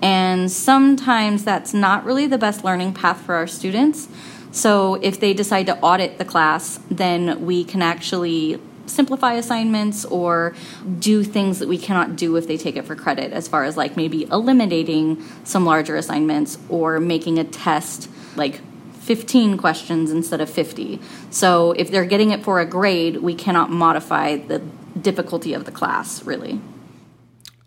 And 0.00 0.50
sometimes 0.50 1.44
that's 1.44 1.74
not 1.74 2.04
really 2.04 2.26
the 2.26 2.38
best 2.38 2.64
learning 2.64 2.94
path 2.94 3.20
for 3.20 3.34
our 3.34 3.46
students. 3.46 4.08
So, 4.50 4.94
if 4.94 5.20
they 5.20 5.34
decide 5.34 5.66
to 5.66 5.78
audit 5.80 6.16
the 6.16 6.24
class, 6.24 6.80
then 6.90 7.44
we 7.44 7.64
can 7.64 7.82
actually 7.82 8.60
simplify 8.88 9.34
assignments 9.34 10.04
or 10.04 10.54
do 10.98 11.22
things 11.22 11.58
that 11.58 11.68
we 11.68 11.78
cannot 11.78 12.16
do 12.16 12.36
if 12.36 12.46
they 12.46 12.56
take 12.56 12.76
it 12.76 12.84
for 12.84 12.96
credit, 12.96 13.32
as 13.32 13.46
far 13.48 13.64
as 13.64 13.76
like 13.76 13.96
maybe 13.96 14.24
eliminating 14.24 15.22
some 15.44 15.64
larger 15.64 15.96
assignments 15.96 16.58
or 16.68 16.98
making 17.00 17.38
a 17.38 17.44
test 17.44 18.08
like 18.36 18.60
15 19.00 19.56
questions 19.56 20.10
instead 20.10 20.40
of 20.40 20.50
50. 20.50 21.00
So 21.30 21.72
if 21.72 21.90
they're 21.90 22.04
getting 22.04 22.30
it 22.30 22.44
for 22.44 22.60
a 22.60 22.66
grade, 22.66 23.18
we 23.18 23.34
cannot 23.34 23.70
modify 23.70 24.36
the 24.36 24.58
difficulty 25.00 25.54
of 25.54 25.64
the 25.64 25.72
class, 25.72 26.24
really. 26.24 26.60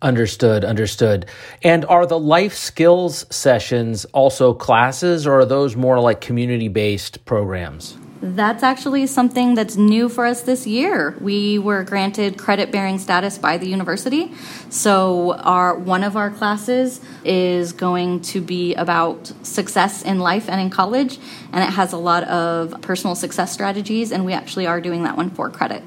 Understood, 0.03 0.65
understood. 0.65 1.27
And 1.63 1.85
are 1.85 2.07
the 2.07 2.19
life 2.19 2.55
skills 2.55 3.25
sessions 3.29 4.05
also 4.05 4.53
classes, 4.53 5.27
or 5.27 5.39
are 5.39 5.45
those 5.45 5.75
more 5.75 5.99
like 5.99 6.21
community 6.21 6.67
based 6.67 7.23
programs? 7.25 7.97
That's 8.23 8.61
actually 8.61 9.07
something 9.07 9.55
that's 9.55 9.77
new 9.77 10.07
for 10.07 10.27
us 10.27 10.41
this 10.43 10.67
year. 10.67 11.17
We 11.19 11.57
were 11.57 11.83
granted 11.83 12.37
credit 12.37 12.71
bearing 12.71 12.99
status 12.99 13.39
by 13.39 13.57
the 13.57 13.65
university. 13.65 14.31
So 14.69 15.33
our 15.37 15.75
one 15.75 16.03
of 16.03 16.15
our 16.15 16.29
classes 16.29 17.01
is 17.25 17.73
going 17.73 18.21
to 18.21 18.39
be 18.39 18.75
about 18.75 19.33
success 19.41 20.03
in 20.03 20.19
life 20.19 20.47
and 20.49 20.61
in 20.61 20.69
college 20.69 21.17
and 21.51 21.63
it 21.63 21.71
has 21.71 21.93
a 21.93 21.97
lot 21.97 22.23
of 22.25 22.79
personal 22.81 23.15
success 23.15 23.51
strategies 23.51 24.11
and 24.11 24.23
we 24.23 24.33
actually 24.33 24.67
are 24.67 24.79
doing 24.79 25.01
that 25.03 25.17
one 25.17 25.31
for 25.31 25.49
credit. 25.49 25.81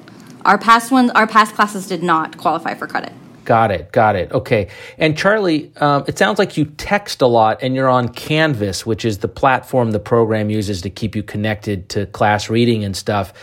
Our 0.44 0.58
past 0.58 0.90
ones 0.90 1.12
our 1.12 1.28
past 1.28 1.54
classes 1.54 1.86
did 1.86 2.02
not 2.02 2.36
qualify 2.36 2.74
for 2.74 2.88
credit. 2.88 3.12
Got 3.44 3.70
it, 3.70 3.92
got 3.92 4.16
it. 4.16 4.32
Okay. 4.32 4.68
And 4.98 5.16
Charlie, 5.16 5.70
um, 5.76 6.04
it 6.08 6.18
sounds 6.18 6.38
like 6.38 6.56
you 6.56 6.64
text 6.64 7.20
a 7.20 7.26
lot 7.26 7.62
and 7.62 7.74
you're 7.74 7.88
on 7.88 8.08
Canvas, 8.08 8.86
which 8.86 9.04
is 9.04 9.18
the 9.18 9.28
platform 9.28 9.90
the 9.90 9.98
program 9.98 10.48
uses 10.50 10.80
to 10.82 10.90
keep 10.90 11.14
you 11.14 11.22
connected 11.22 11.88
to 11.90 12.06
class 12.06 12.48
reading 12.48 12.84
and 12.84 12.96
stuff. 12.96 13.34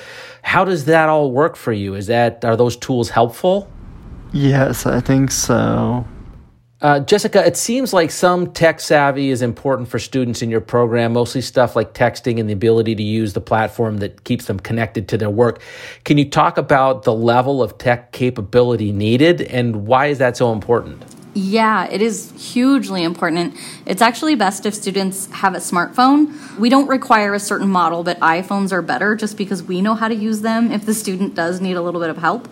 How 0.41 0.65
does 0.65 0.86
that 0.86 1.08
all 1.08 1.31
work 1.31 1.55
for 1.55 1.72
you? 1.72 1.93
Is 1.93 2.08
that 2.08 2.43
are 2.43 2.58
those 2.58 2.75
tools 2.75 3.10
helpful? 3.10 3.72
Yes, 4.34 4.86
I 4.86 5.01
think 5.01 5.31
so. 5.31 6.05
Uh, 6.81 7.00
Jessica, 7.00 7.45
it 7.45 7.55
seems 7.55 7.93
like 7.93 8.09
some 8.09 8.51
tech 8.53 8.79
savvy 8.79 9.29
is 9.29 9.43
important 9.43 9.88
for 9.88 10.00
students 10.00 10.41
in 10.41 10.50
your 10.50 10.61
program, 10.61 11.13
mostly 11.13 11.39
stuff 11.39 11.75
like 11.75 11.93
texting 11.93 12.39
and 12.39 12.50
the 12.50 12.53
ability 12.53 12.95
to 12.95 13.03
use 13.03 13.33
the 13.33 13.41
platform 13.41 13.97
that 13.97 14.23
keeps 14.23 14.45
them 14.45 14.59
connected 14.59 15.07
to 15.07 15.15
their 15.15 15.29
work. 15.29 15.61
Can 16.05 16.17
you 16.17 16.27
talk 16.27 16.57
about 16.57 17.03
the 17.03 17.13
level 17.13 17.61
of 17.61 17.77
tech 17.77 18.11
capability 18.11 18.91
needed 18.91 19.41
and 19.41 19.85
why 19.85 20.07
is 20.07 20.17
that 20.17 20.35
so 20.35 20.51
important? 20.51 21.03
Yeah, 21.33 21.88
it 21.89 22.01
is 22.01 22.33
hugely 22.53 23.03
important. 23.03 23.55
It's 23.85 24.01
actually 24.01 24.35
best 24.35 24.65
if 24.65 24.73
students 24.73 25.27
have 25.27 25.53
a 25.55 25.59
smartphone. 25.59 26.57
We 26.57 26.69
don't 26.69 26.88
require 26.88 27.33
a 27.33 27.39
certain 27.39 27.69
model, 27.69 28.03
but 28.03 28.19
iPhones 28.19 28.73
are 28.73 28.81
better 28.81 29.15
just 29.15 29.38
because 29.38 29.63
we 29.63 29.81
know 29.81 29.95
how 29.95 30.09
to 30.09 30.15
use 30.15 30.41
them 30.41 30.71
if 30.73 30.85
the 30.85 30.93
student 30.93 31.33
does 31.33 31.61
need 31.61 31.77
a 31.77 31.81
little 31.81 32.01
bit 32.01 32.09
of 32.09 32.17
help. 32.17 32.50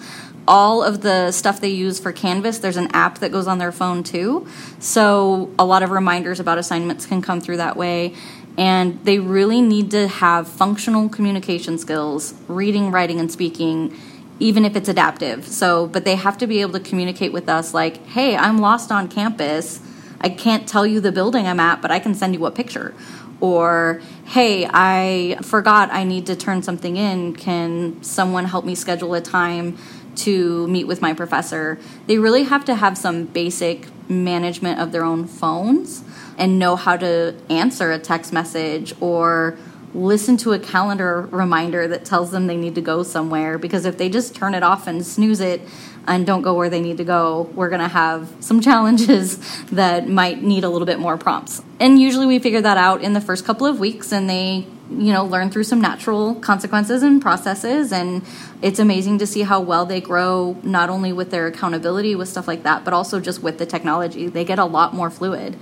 All 0.47 0.81
of 0.81 1.01
the 1.01 1.31
stuff 1.33 1.59
they 1.59 1.69
use 1.69 1.99
for 1.99 2.13
Canvas, 2.13 2.59
there's 2.59 2.77
an 2.77 2.87
app 2.93 3.19
that 3.19 3.33
goes 3.33 3.47
on 3.47 3.57
their 3.57 3.73
phone 3.73 4.01
too. 4.01 4.47
So 4.79 5.53
a 5.59 5.65
lot 5.65 5.83
of 5.83 5.91
reminders 5.91 6.39
about 6.39 6.57
assignments 6.57 7.05
can 7.05 7.21
come 7.21 7.41
through 7.41 7.57
that 7.57 7.75
way. 7.75 8.13
And 8.57 9.03
they 9.03 9.19
really 9.19 9.61
need 9.61 9.91
to 9.91 10.07
have 10.07 10.47
functional 10.47 11.09
communication 11.09 11.77
skills, 11.77 12.33
reading, 12.47 12.91
writing, 12.91 13.19
and 13.19 13.29
speaking 13.31 13.93
even 14.39 14.65
if 14.65 14.75
it's 14.75 14.89
adaptive. 14.89 15.45
So, 15.45 15.87
but 15.87 16.05
they 16.05 16.15
have 16.15 16.37
to 16.39 16.47
be 16.47 16.61
able 16.61 16.73
to 16.73 16.79
communicate 16.79 17.33
with 17.33 17.49
us 17.49 17.73
like, 17.73 18.05
hey, 18.07 18.35
I'm 18.35 18.59
lost 18.59 18.91
on 18.91 19.07
campus. 19.07 19.81
I 20.21 20.29
can't 20.29 20.67
tell 20.67 20.85
you 20.85 20.99
the 20.99 21.11
building 21.11 21.45
I'm 21.45 21.59
at, 21.59 21.81
but 21.81 21.91
I 21.91 21.99
can 21.99 22.13
send 22.15 22.33
you 22.33 22.45
a 22.45 22.51
picture. 22.51 22.93
Or, 23.41 24.01
hey, 24.25 24.67
I 24.69 25.37
forgot 25.41 25.91
I 25.91 26.03
need 26.03 26.25
to 26.25 26.35
turn 26.35 26.61
something 26.61 26.97
in. 26.97 27.35
Can 27.35 28.01
someone 28.03 28.45
help 28.45 28.65
me 28.65 28.75
schedule 28.75 29.13
a 29.13 29.21
time 29.21 29.77
to 30.17 30.67
meet 30.67 30.85
with 30.85 31.01
my 31.01 31.13
professor? 31.13 31.79
They 32.07 32.17
really 32.17 32.43
have 32.43 32.65
to 32.65 32.75
have 32.75 32.97
some 32.97 33.25
basic 33.25 33.87
management 34.09 34.79
of 34.79 34.91
their 34.91 35.03
own 35.03 35.25
phones 35.25 36.03
and 36.37 36.59
know 36.59 36.75
how 36.75 36.97
to 36.97 37.35
answer 37.49 37.91
a 37.91 37.99
text 37.99 38.33
message 38.33 38.93
or 38.99 39.57
listen 39.93 40.37
to 40.37 40.53
a 40.53 40.59
calendar 40.59 41.21
reminder 41.31 41.87
that 41.87 42.05
tells 42.05 42.31
them 42.31 42.47
they 42.47 42.57
need 42.57 42.75
to 42.75 42.81
go 42.81 43.03
somewhere 43.03 43.57
because 43.57 43.85
if 43.85 43.97
they 43.97 44.09
just 44.09 44.35
turn 44.35 44.53
it 44.53 44.63
off 44.63 44.87
and 44.87 45.05
snooze 45.05 45.39
it 45.39 45.61
and 46.07 46.25
don't 46.25 46.41
go 46.41 46.53
where 46.53 46.69
they 46.69 46.81
need 46.81 46.97
to 46.97 47.03
go, 47.03 47.49
we're 47.53 47.69
going 47.69 47.81
to 47.81 47.87
have 47.87 48.31
some 48.39 48.61
challenges 48.69 49.37
that 49.67 50.07
might 50.07 50.41
need 50.43 50.63
a 50.63 50.69
little 50.69 50.85
bit 50.85 50.99
more 50.99 51.17
prompts. 51.17 51.61
And 51.79 51.99
usually 51.99 52.25
we 52.25 52.39
figure 52.39 52.61
that 52.61 52.77
out 52.77 53.01
in 53.01 53.13
the 53.13 53.21
first 53.21 53.45
couple 53.45 53.65
of 53.65 53.79
weeks 53.79 54.11
and 54.11 54.29
they 54.29 54.67
you 54.91 55.13
know 55.13 55.23
learn 55.23 55.51
through 55.51 55.63
some 55.63 55.79
natural 55.79 56.33
consequences 56.35 57.03
and 57.03 57.21
processes 57.21 57.91
and 57.91 58.23
it's 58.63 58.79
amazing 58.79 59.19
to 59.19 59.27
see 59.27 59.41
how 59.41 59.61
well 59.61 59.85
they 59.85 60.01
grow 60.01 60.57
not 60.63 60.89
only 60.89 61.13
with 61.13 61.29
their 61.29 61.45
accountability 61.45 62.15
with 62.15 62.27
stuff 62.27 62.47
like 62.47 62.63
that 62.63 62.83
but 62.83 62.91
also 62.91 63.19
just 63.19 63.43
with 63.43 63.59
the 63.59 63.67
technology 63.67 64.27
they 64.27 64.43
get 64.43 64.57
a 64.57 64.65
lot 64.65 64.93
more 64.93 65.11
fluid 65.11 65.55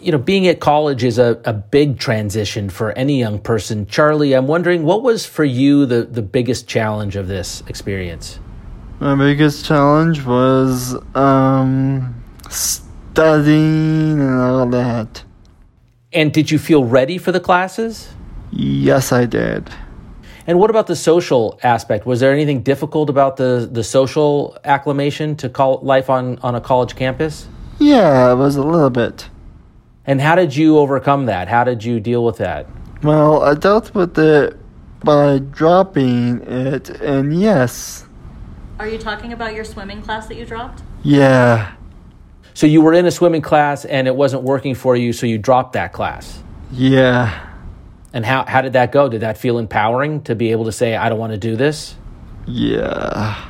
you 0.00 0.12
know, 0.12 0.18
being 0.18 0.46
at 0.46 0.60
college 0.60 1.04
is 1.04 1.18
a, 1.18 1.40
a 1.44 1.52
big 1.52 1.98
transition 1.98 2.70
for 2.70 2.92
any 2.92 3.18
young 3.18 3.38
person. 3.38 3.86
Charlie, 3.86 4.32
I'm 4.32 4.46
wondering 4.46 4.84
what 4.84 5.02
was 5.02 5.26
for 5.26 5.44
you 5.44 5.86
the, 5.86 6.02
the 6.04 6.22
biggest 6.22 6.66
challenge 6.66 7.16
of 7.16 7.28
this 7.28 7.62
experience? 7.66 8.38
My 8.98 9.14
biggest 9.14 9.64
challenge 9.64 10.24
was 10.24 10.94
um, 11.14 12.22
studying 12.48 14.20
and 14.20 14.40
all 14.40 14.66
that. 14.66 15.24
And 16.12 16.32
did 16.32 16.50
you 16.50 16.58
feel 16.58 16.84
ready 16.84 17.18
for 17.18 17.32
the 17.32 17.40
classes? 17.40 18.08
Yes, 18.50 19.12
I 19.12 19.26
did. 19.26 19.70
And 20.46 20.58
what 20.58 20.70
about 20.70 20.86
the 20.86 20.96
social 20.96 21.60
aspect? 21.62 22.06
Was 22.06 22.20
there 22.20 22.32
anything 22.32 22.62
difficult 22.62 23.08
about 23.08 23.36
the, 23.36 23.68
the 23.70 23.84
social 23.84 24.58
acclimation 24.64 25.36
to 25.36 25.48
call 25.48 25.78
life 25.82 26.10
on, 26.10 26.38
on 26.38 26.54
a 26.54 26.60
college 26.60 26.96
campus? 26.96 27.46
Yeah, 27.78 28.32
it 28.32 28.34
was 28.34 28.56
a 28.56 28.62
little 28.62 28.90
bit. 28.90 29.28
And 30.06 30.20
how 30.20 30.34
did 30.34 30.56
you 30.56 30.78
overcome 30.78 31.26
that? 31.26 31.48
How 31.48 31.64
did 31.64 31.84
you 31.84 32.00
deal 32.00 32.24
with 32.24 32.38
that? 32.38 32.66
Well, 33.02 33.42
I 33.42 33.54
dealt 33.54 33.94
with 33.94 34.18
it 34.18 34.56
by 35.04 35.38
dropping 35.38 36.40
it, 36.42 36.90
and 37.00 37.38
yes, 37.40 38.04
are 38.78 38.88
you 38.88 38.98
talking 38.98 39.32
about 39.32 39.54
your 39.54 39.64
swimming 39.64 40.02
class 40.02 40.26
that 40.28 40.36
you 40.36 40.44
dropped 40.46 40.82
yeah, 41.02 41.72
So 42.54 42.66
you 42.66 42.80
were 42.82 42.92
in 42.94 43.04
a 43.06 43.10
swimming 43.10 43.40
class 43.42 43.84
and 43.86 44.06
it 44.06 44.14
wasn't 44.16 44.42
working 44.42 44.74
for 44.74 44.96
you, 44.96 45.12
so 45.14 45.26
you 45.26 45.38
dropped 45.38 45.72
that 45.74 45.92
class. 45.92 46.42
yeah, 46.72 47.46
And 48.12 48.24
how, 48.26 48.44
how 48.46 48.60
did 48.62 48.72
that 48.74 48.90
go? 48.92 49.08
Did 49.08 49.20
that 49.20 49.38
feel 49.38 49.58
empowering 49.58 50.22
to 50.24 50.34
be 50.34 50.50
able 50.52 50.64
to 50.66 50.72
say, 50.72 50.96
I 50.96 51.08
don't 51.08 51.18
want 51.18 51.32
to 51.32 51.38
do 51.38 51.56
this? 51.56 51.94
yeah. 52.46 53.49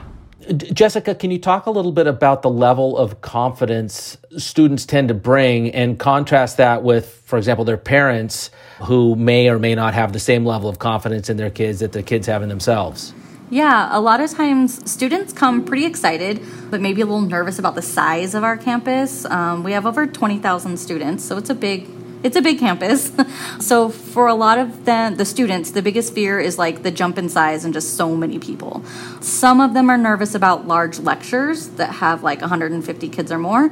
Jessica, 0.51 1.15
can 1.15 1.31
you 1.31 1.39
talk 1.39 1.67
a 1.67 1.71
little 1.71 1.93
bit 1.93 2.09
about 2.09 2.43
the 2.43 2.51
level 2.51 2.99
of 2.99 3.21
confidence 3.21 4.17
students 4.37 4.85
tend 4.85 5.07
to 5.09 5.15
bring 5.15 5.71
and 5.71 5.97
contrast 5.97 6.57
that 6.57 6.83
with, 6.83 7.23
for 7.25 7.39
example, 7.39 7.65
their 7.65 7.77
parents 7.77 8.51
who 8.83 9.15
may 9.15 9.49
or 9.49 9.61
may 9.61 9.77
not 9.77 9.95
have 9.95 10.13
the 10.13 10.19
same 10.19 10.45
level 10.45 10.69
of 10.69 10.81
confidence 10.81 11.31
in 11.31 11.37
their 11.37 11.51
kids 11.51 11.79
that 11.79 11.93
the 11.93 12.03
kids 12.03 12.27
have 12.27 12.43
in 12.43 12.49
themselves? 12.49 13.15
Yeah, 13.51 13.89
a 13.91 14.01
lot 14.01 14.21
of 14.21 14.31
times 14.31 14.91
students 14.91 15.33
come 15.33 15.65
pretty 15.65 15.85
excited, 15.85 16.41
but 16.71 16.81
maybe 16.81 17.01
a 17.01 17.05
little 17.05 17.21
nervous 17.21 17.59
about 17.59 17.77
the 17.77 17.83
size 17.83 18.35
of 18.35 18.43
our 18.43 18.57
campus. 18.57 19.25
Um, 19.27 19.63
we 19.63 19.73
have 19.73 19.87
over 19.87 20.07
20,000 20.07 20.77
students, 20.79 21.25
so 21.25 21.37
it's 21.37 21.51
a 21.51 21.55
big 21.55 21.89
it's 22.23 22.37
a 22.37 22.43
big 22.43 22.59
campus. 22.59 23.13
so 23.61 23.89
for 23.89 24.27
a 24.27 24.35
lot 24.35 24.59
of 24.59 24.85
the, 24.85 25.15
the 25.17 25.25
students, 25.25 25.71
the 25.71 25.83
biggest 25.83 26.15
fear 26.15 26.39
is 26.39 26.59
like 26.59 26.83
the 26.83 26.91
jump 26.91 27.19
in 27.19 27.29
size 27.29 27.65
and 27.65 27.73
just 27.73 27.97
so 27.97 28.15
many 28.17 28.39
people. 28.39 28.85
Some 29.21 29.61
of 29.61 29.75
them 29.75 29.91
are 29.91 29.99
nervous 29.99 30.35
about 30.35 30.67
large 30.67 30.99
lectures 30.99 31.69
that 31.71 31.95
have 31.95 32.23
like 32.23 32.41
150 32.41 33.09
kids 33.09 33.33
or 33.33 33.39
more, 33.39 33.71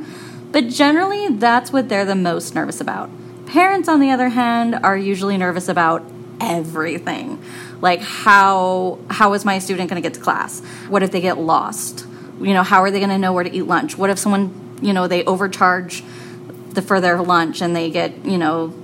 but 0.50 0.68
generally 0.68 1.28
that's 1.28 1.72
what 1.72 1.88
they're 1.88 2.04
the 2.04 2.14
most 2.14 2.54
nervous 2.54 2.80
about. 2.80 3.10
Parents, 3.46 3.88
on 3.88 4.00
the 4.00 4.10
other 4.10 4.30
hand, 4.30 4.74
are 4.74 4.96
usually 4.96 5.36
nervous 5.36 5.68
about 5.68 6.02
everything. 6.40 7.42
Like 7.80 8.00
how 8.00 8.98
how 9.08 9.32
is 9.34 9.44
my 9.44 9.58
student 9.58 9.88
going 9.88 10.00
to 10.02 10.06
get 10.06 10.14
to 10.14 10.20
class? 10.20 10.60
What 10.88 11.02
if 11.02 11.10
they 11.10 11.20
get 11.20 11.38
lost? 11.38 12.06
You 12.40 12.54
know, 12.54 12.62
how 12.62 12.82
are 12.82 12.90
they 12.90 12.98
going 12.98 13.10
to 13.10 13.18
know 13.18 13.32
where 13.32 13.44
to 13.44 13.52
eat 13.52 13.62
lunch? 13.62 13.98
What 13.98 14.10
if 14.10 14.18
someone, 14.18 14.78
you 14.80 14.92
know, 14.92 15.08
they 15.08 15.24
overcharge 15.24 16.04
the, 16.70 16.82
for 16.82 17.00
their 17.00 17.20
lunch 17.20 17.60
and 17.60 17.74
they 17.74 17.90
get, 17.90 18.24
you 18.24 18.38
know, 18.38 18.74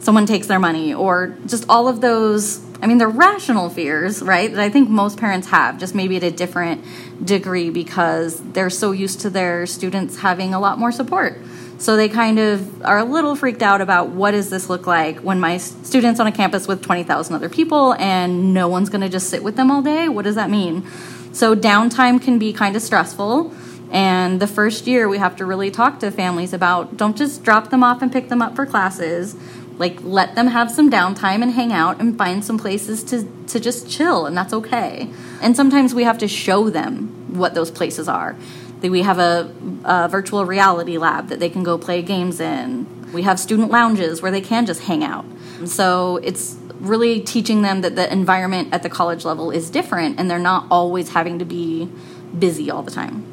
someone 0.00 0.26
takes 0.26 0.46
their 0.46 0.58
money 0.58 0.94
or 0.94 1.36
just 1.46 1.64
all 1.68 1.88
of 1.88 2.00
those 2.00 2.64
I 2.80 2.86
mean, 2.86 2.98
they're 2.98 3.08
rational 3.08 3.70
fears, 3.70 4.22
right? 4.22 4.52
That 4.52 4.60
I 4.60 4.70
think 4.70 4.88
most 4.88 5.18
parents 5.18 5.48
have, 5.48 5.80
just 5.80 5.94
maybe 5.96 6.16
at 6.16 6.22
a 6.22 6.30
different 6.30 6.84
degree 7.24 7.70
because 7.70 8.40
they're 8.52 8.70
so 8.70 8.92
used 8.92 9.20
to 9.22 9.30
their 9.30 9.66
students 9.66 10.18
having 10.18 10.54
a 10.54 10.60
lot 10.60 10.78
more 10.78 10.92
support. 10.92 11.40
So 11.78 11.96
they 11.96 12.08
kind 12.08 12.38
of 12.38 12.82
are 12.84 12.98
a 12.98 13.04
little 13.04 13.34
freaked 13.34 13.62
out 13.62 13.80
about 13.80 14.10
what 14.10 14.32
does 14.32 14.50
this 14.50 14.68
look 14.68 14.86
like 14.86 15.18
when 15.20 15.40
my 15.40 15.58
students 15.58 16.20
on 16.20 16.26
a 16.26 16.32
campus 16.32 16.68
with 16.68 16.82
20,000 16.82 17.34
other 17.34 17.48
people 17.48 17.94
and 17.94 18.52
no 18.54 18.68
one's 18.68 18.88
going 18.88 19.00
to 19.00 19.08
just 19.08 19.28
sit 19.28 19.42
with 19.42 19.56
them 19.56 19.70
all 19.70 19.82
day? 19.82 20.08
What 20.08 20.24
does 20.24 20.34
that 20.36 20.50
mean? 20.50 20.86
So 21.32 21.54
downtime 21.54 22.22
can 22.22 22.38
be 22.38 22.52
kind 22.52 22.74
of 22.74 22.82
stressful. 22.82 23.52
And 23.90 24.40
the 24.40 24.46
first 24.46 24.86
year, 24.86 25.08
we 25.08 25.18
have 25.18 25.36
to 25.36 25.46
really 25.46 25.70
talk 25.70 26.00
to 26.00 26.10
families 26.10 26.52
about 26.52 26.96
don't 26.96 27.16
just 27.16 27.42
drop 27.42 27.70
them 27.70 27.82
off 27.82 28.02
and 28.02 28.12
pick 28.12 28.28
them 28.28 28.42
up 28.42 28.54
for 28.54 28.66
classes. 28.66 29.36
Like, 29.78 29.98
let 30.02 30.34
them 30.34 30.48
have 30.48 30.70
some 30.70 30.90
downtime 30.90 31.42
and 31.42 31.52
hang 31.52 31.72
out 31.72 32.00
and 32.00 32.18
find 32.18 32.44
some 32.44 32.58
places 32.58 33.04
to, 33.04 33.30
to 33.46 33.60
just 33.60 33.88
chill, 33.88 34.26
and 34.26 34.36
that's 34.36 34.52
okay. 34.52 35.08
And 35.40 35.54
sometimes 35.54 35.94
we 35.94 36.02
have 36.02 36.18
to 36.18 36.28
show 36.28 36.68
them 36.68 37.36
what 37.38 37.54
those 37.54 37.70
places 37.70 38.08
are. 38.08 38.36
We 38.82 39.02
have 39.02 39.18
a, 39.18 39.52
a 39.84 40.08
virtual 40.08 40.44
reality 40.44 40.98
lab 40.98 41.28
that 41.28 41.40
they 41.40 41.48
can 41.48 41.62
go 41.62 41.78
play 41.78 42.02
games 42.02 42.40
in. 42.40 42.86
We 43.12 43.22
have 43.22 43.38
student 43.40 43.70
lounges 43.70 44.20
where 44.20 44.30
they 44.30 44.40
can 44.40 44.66
just 44.66 44.82
hang 44.82 45.02
out. 45.04 45.24
So 45.64 46.18
it's 46.18 46.56
really 46.80 47.20
teaching 47.20 47.62
them 47.62 47.80
that 47.80 47.96
the 47.96 48.12
environment 48.12 48.72
at 48.72 48.82
the 48.82 48.90
college 48.90 49.24
level 49.24 49.50
is 49.50 49.70
different 49.70 50.18
and 50.18 50.30
they're 50.30 50.38
not 50.38 50.66
always 50.70 51.10
having 51.10 51.38
to 51.40 51.44
be 51.44 51.90
busy 52.38 52.70
all 52.70 52.82
the 52.82 52.90
time. 52.90 53.27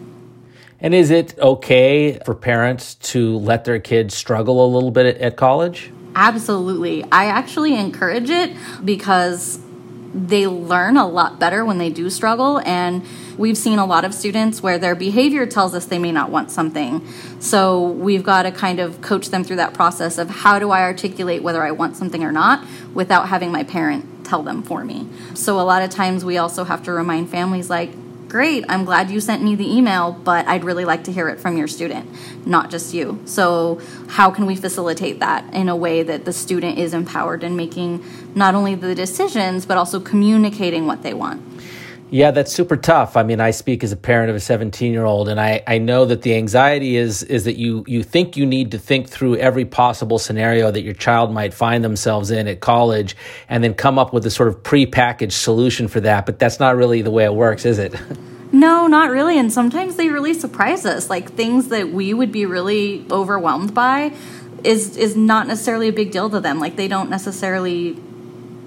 And 0.79 0.93
is 0.93 1.09
it 1.09 1.37
okay 1.39 2.19
for 2.25 2.35
parents 2.35 2.95
to 2.95 3.37
let 3.37 3.65
their 3.65 3.79
kids 3.79 4.13
struggle 4.13 4.65
a 4.65 4.67
little 4.67 4.91
bit 4.91 5.17
at, 5.17 5.37
college? 5.37 5.91
Absolutely. 6.15 7.03
I 7.11 7.25
actually 7.25 7.75
encourage 7.75 8.29
it 8.29 8.55
because 8.83 9.59
they 10.13 10.47
learn 10.47 10.95
a 10.95 11.05
lot 11.05 11.39
better 11.39 11.65
when 11.65 11.77
they 11.77 11.89
do 11.89 12.09
struggle 12.09 12.59
and 12.59 13.05
we've 13.37 13.57
seen 13.57 13.79
a 13.79 13.85
lot 13.85 14.05
of 14.05 14.13
students 14.13 14.63
where 14.63 14.77
their 14.77 14.95
behavior 14.95 15.45
tells 15.45 15.75
us 15.75 15.87
they 15.87 15.99
may 15.99 16.11
not 16.11 16.29
want 16.29 16.49
something 16.49 17.05
so 17.41 17.81
we've 17.81 18.23
got 18.23 18.43
to 18.43 18.51
kind 18.51 18.79
of 18.79 19.01
coach 19.01 19.27
them 19.27 19.43
through 19.43 19.57
that 19.57 19.73
process 19.73 20.17
of 20.17 20.29
how 20.29 20.57
do 20.57 20.71
i 20.71 20.81
articulate 20.83 21.43
whether 21.43 21.61
i 21.61 21.69
want 21.69 21.97
something 21.97 22.23
or 22.23 22.31
not 22.31 22.65
without 22.93 23.27
having 23.27 23.51
my 23.51 23.61
parent 23.61 24.05
tell 24.25 24.41
them 24.41 24.63
for 24.63 24.85
me 24.85 25.05
so 25.33 25.59
a 25.59 25.63
lot 25.63 25.81
of 25.81 25.89
times 25.89 26.23
we 26.23 26.37
also 26.37 26.63
have 26.63 26.81
to 26.81 26.93
remind 26.93 27.29
families 27.29 27.69
like 27.69 27.91
great, 28.35 28.65
I'm 28.67 28.83
glad 28.83 29.09
you 29.09 29.21
sent 29.21 29.41
me 29.41 29.55
the 29.55 29.77
email, 29.77 30.11
but 30.11 30.45
I'd 30.45 30.65
really 30.65 30.83
like 30.83 31.05
to 31.05 31.11
hear 31.13 31.29
it 31.29 31.39
from 31.39 31.55
your 31.55 31.69
student, 31.69 32.05
not 32.45 32.69
just 32.69 32.93
you. 32.93 33.21
So, 33.23 33.79
how 34.09 34.29
can 34.29 34.45
we 34.45 34.57
facilitate 34.57 35.21
that 35.21 35.53
in 35.53 35.69
a 35.69 35.75
way 35.77 36.03
that 36.03 36.25
the 36.25 36.33
student 36.33 36.77
is 36.77 36.93
empowered 36.93 37.45
in 37.45 37.55
making 37.55 38.03
not 38.35 38.53
only 38.53 38.75
the 38.75 38.93
decisions, 38.93 39.65
but 39.65 39.77
also 39.77 40.01
communicating 40.01 40.85
what 40.85 41.01
they 41.01 41.13
want? 41.13 41.41
Yeah, 42.15 42.31
that's 42.31 42.53
super 42.53 42.77
tough. 42.77 43.17
I 43.17 43.23
mean, 43.23 43.41
I 43.41 43.51
speak 43.51 43.83
as 43.83 43.91
a 43.91 43.97
parent 43.97 44.29
of 44.29 44.37
a 44.37 44.39
17 44.39 44.93
year 44.93 45.03
old, 45.03 45.27
and 45.27 45.37
I, 45.37 45.61
I 45.67 45.79
know 45.79 46.05
that 46.05 46.21
the 46.21 46.33
anxiety 46.35 46.95
is 46.95 47.23
is 47.23 47.43
that 47.43 47.57
you 47.57 47.83
you 47.87 48.03
think 48.03 48.37
you 48.37 48.45
need 48.45 48.71
to 48.71 48.77
think 48.77 49.09
through 49.09 49.35
every 49.35 49.65
possible 49.65 50.17
scenario 50.17 50.71
that 50.71 50.81
your 50.81 50.93
child 50.93 51.33
might 51.33 51.53
find 51.53 51.83
themselves 51.83 52.31
in 52.31 52.47
at 52.47 52.61
college, 52.61 53.17
and 53.49 53.61
then 53.65 53.73
come 53.73 53.99
up 53.99 54.13
with 54.13 54.25
a 54.25 54.29
sort 54.29 54.47
of 54.47 54.63
prepackaged 54.63 55.33
solution 55.33 55.89
for 55.89 55.99
that. 55.99 56.25
But 56.25 56.39
that's 56.39 56.57
not 56.57 56.77
really 56.77 57.01
the 57.01 57.11
way 57.11 57.25
it 57.25 57.33
works, 57.33 57.65
is 57.65 57.79
it? 57.79 57.93
No, 58.51 58.87
not 58.87 59.09
really. 59.09 59.37
And 59.37 59.51
sometimes 59.51 59.97
they 59.97 60.07
really 60.07 60.33
surprise 60.33 60.85
us. 60.85 61.09
Like 61.09 61.33
things 61.33 61.67
that 61.69 61.91
we 61.91 62.13
would 62.13 62.31
be 62.31 62.45
really 62.45 63.05
overwhelmed 63.11 63.73
by 63.73 64.13
is 64.63 64.95
is 64.95 65.17
not 65.17 65.47
necessarily 65.47 65.89
a 65.89 65.91
big 65.91 66.11
deal 66.11 66.29
to 66.29 66.39
them. 66.39 66.59
Like 66.59 66.77
they 66.77 66.87
don't 66.87 67.09
necessarily 67.09 67.97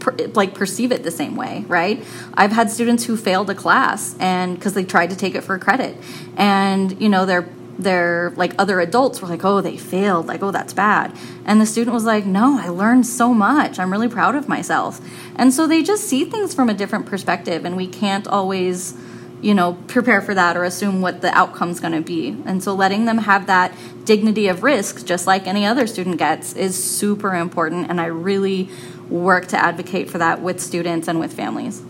per, 0.01 0.15
like 0.35 0.55
perceive 0.55 0.93
it 0.93 1.03
the 1.03 1.11
same 1.11 1.37
way, 1.37 1.65
right? 1.69 2.05
I've 2.35 2.53
had 2.53 2.71
students 2.71 3.05
who 3.05 3.17
failed 3.17 3.51
a 3.51 3.55
class 3.55 4.17
and 4.19 4.55
because 4.55 4.75
they 4.75 4.85
tried 4.85 5.11
to 5.11 5.17
take 5.17 5.35
it 5.35 5.43
for 5.43 5.59
credit, 5.59 5.97
and 6.37 7.01
you 7.01 7.09
know 7.09 7.27
they're 7.27 7.49
they're 7.79 8.33
like 8.37 8.55
other 8.59 8.81
adults 8.81 9.23
were 9.23 9.29
like, 9.29 9.45
oh, 9.45 9.61
they 9.61 9.77
failed, 9.77 10.27
like, 10.27 10.43
oh, 10.43 10.51
that's 10.51 10.73
bad. 10.73 11.17
And 11.45 11.61
the 11.61 11.67
student 11.67 11.95
was 11.95 12.05
like, 12.05 12.27
no, 12.27 12.59
I 12.59 12.69
learned 12.69 13.07
so 13.07 13.33
much. 13.33 13.79
I'm 13.79 13.93
really 13.93 14.09
proud 14.09 14.35
of 14.35 14.49
myself. 14.49 15.01
And 15.37 15.55
so 15.55 15.67
they 15.67 15.83
just 15.83 16.05
see 16.05 16.25
things 16.25 16.55
from 16.55 16.69
a 16.69 16.75
different 16.75 17.07
perspective, 17.07 17.65
and 17.65 17.77
we 17.77 17.87
can't 17.87 18.27
always, 18.27 18.95
you 19.41 19.55
know, 19.55 19.75
prepare 19.87 20.21
for 20.21 20.35
that 20.35 20.57
or 20.57 20.65
assume 20.65 21.01
what 21.01 21.21
the 21.21 21.33
outcome's 21.39 21.79
going 21.79 21.93
to 21.93 22.01
be. 22.01 22.37
And 22.45 22.63
so 22.63 22.75
letting 22.75 23.05
them 23.05 23.19
have 23.19 23.47
that 23.47 23.73
dignity 24.05 24.49
of 24.49 24.65
risk, 24.65 25.07
just 25.07 25.27
like 25.29 25.47
any 25.47 25.65
other 25.65 25.87
student 25.87 26.19
gets, 26.19 26.55
is 26.55 26.83
super 26.83 27.35
important. 27.35 27.89
And 27.89 28.01
I 28.01 28.07
really 28.07 28.69
work 29.09 29.47
to 29.49 29.57
advocate 29.57 30.11
for 30.11 30.19
that 30.19 30.41
with 30.41 30.61
students 30.61 31.09
and 31.09 31.19
with 31.19 31.33
families. 31.33 31.83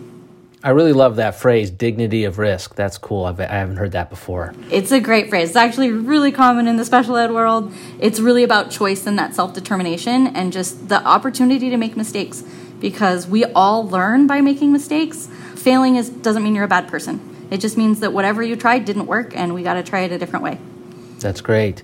I 0.62 0.70
really 0.70 0.92
love 0.92 1.16
that 1.16 1.36
phrase, 1.36 1.70
dignity 1.70 2.24
of 2.24 2.36
risk. 2.38 2.74
That's 2.74 2.98
cool. 2.98 3.26
I've, 3.26 3.38
I 3.38 3.44
haven't 3.44 3.76
heard 3.76 3.92
that 3.92 4.10
before. 4.10 4.54
It's 4.70 4.90
a 4.90 4.98
great 4.98 5.28
phrase. 5.28 5.50
It's 5.50 5.56
actually 5.56 5.92
really 5.92 6.32
common 6.32 6.66
in 6.66 6.76
the 6.76 6.84
special 6.84 7.16
ed 7.16 7.30
world. 7.30 7.72
It's 8.00 8.18
really 8.18 8.42
about 8.42 8.72
choice 8.72 9.06
and 9.06 9.16
that 9.20 9.36
self 9.36 9.54
determination 9.54 10.26
and 10.26 10.52
just 10.52 10.88
the 10.88 11.00
opportunity 11.06 11.70
to 11.70 11.76
make 11.76 11.96
mistakes 11.96 12.42
because 12.80 13.26
we 13.28 13.44
all 13.44 13.88
learn 13.88 14.26
by 14.26 14.40
making 14.40 14.72
mistakes. 14.72 15.28
Failing 15.54 15.94
is, 15.94 16.10
doesn't 16.10 16.42
mean 16.42 16.56
you're 16.56 16.64
a 16.64 16.68
bad 16.68 16.88
person, 16.88 17.46
it 17.50 17.58
just 17.58 17.78
means 17.78 18.00
that 18.00 18.12
whatever 18.12 18.42
you 18.42 18.56
tried 18.56 18.84
didn't 18.84 19.06
work 19.06 19.36
and 19.36 19.54
we 19.54 19.62
got 19.62 19.74
to 19.74 19.84
try 19.84 20.00
it 20.00 20.12
a 20.12 20.18
different 20.18 20.44
way. 20.44 20.58
That's 21.20 21.40
great. 21.40 21.82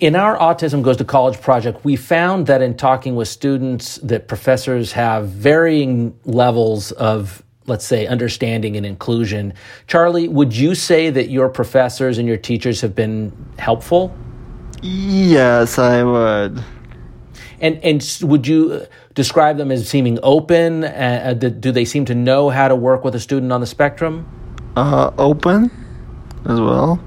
In 0.00 0.14
our 0.14 0.38
Autism 0.38 0.82
Goes 0.82 0.98
to 0.98 1.04
College 1.04 1.40
project, 1.40 1.84
we 1.84 1.96
found 1.96 2.46
that 2.46 2.62
in 2.62 2.76
talking 2.76 3.16
with 3.16 3.26
students 3.26 3.96
that 3.96 4.28
professors 4.28 4.92
have 4.92 5.28
varying 5.28 6.16
levels 6.24 6.92
of 6.92 7.42
let's 7.66 7.84
say 7.84 8.06
understanding 8.06 8.76
and 8.76 8.86
inclusion. 8.86 9.52
Charlie, 9.88 10.28
would 10.28 10.56
you 10.56 10.74
say 10.74 11.10
that 11.10 11.28
your 11.28 11.48
professors 11.48 12.16
and 12.16 12.26
your 12.26 12.36
teachers 12.36 12.80
have 12.80 12.94
been 12.94 13.32
helpful? 13.58 14.16
Yes, 14.82 15.78
I 15.78 16.04
would. 16.04 16.64
And 17.60 17.84
and 17.84 18.18
would 18.22 18.46
you 18.46 18.86
describe 19.14 19.56
them 19.56 19.72
as 19.72 19.88
seeming 19.88 20.20
open? 20.22 20.84
Uh, 20.84 21.34
do 21.34 21.72
they 21.72 21.84
seem 21.84 22.04
to 22.04 22.14
know 22.14 22.50
how 22.50 22.68
to 22.68 22.76
work 22.76 23.04
with 23.04 23.16
a 23.16 23.20
student 23.20 23.50
on 23.50 23.60
the 23.60 23.66
spectrum? 23.66 24.26
Uh, 24.76 25.10
open 25.18 25.72
as 26.44 26.60
well. 26.60 27.00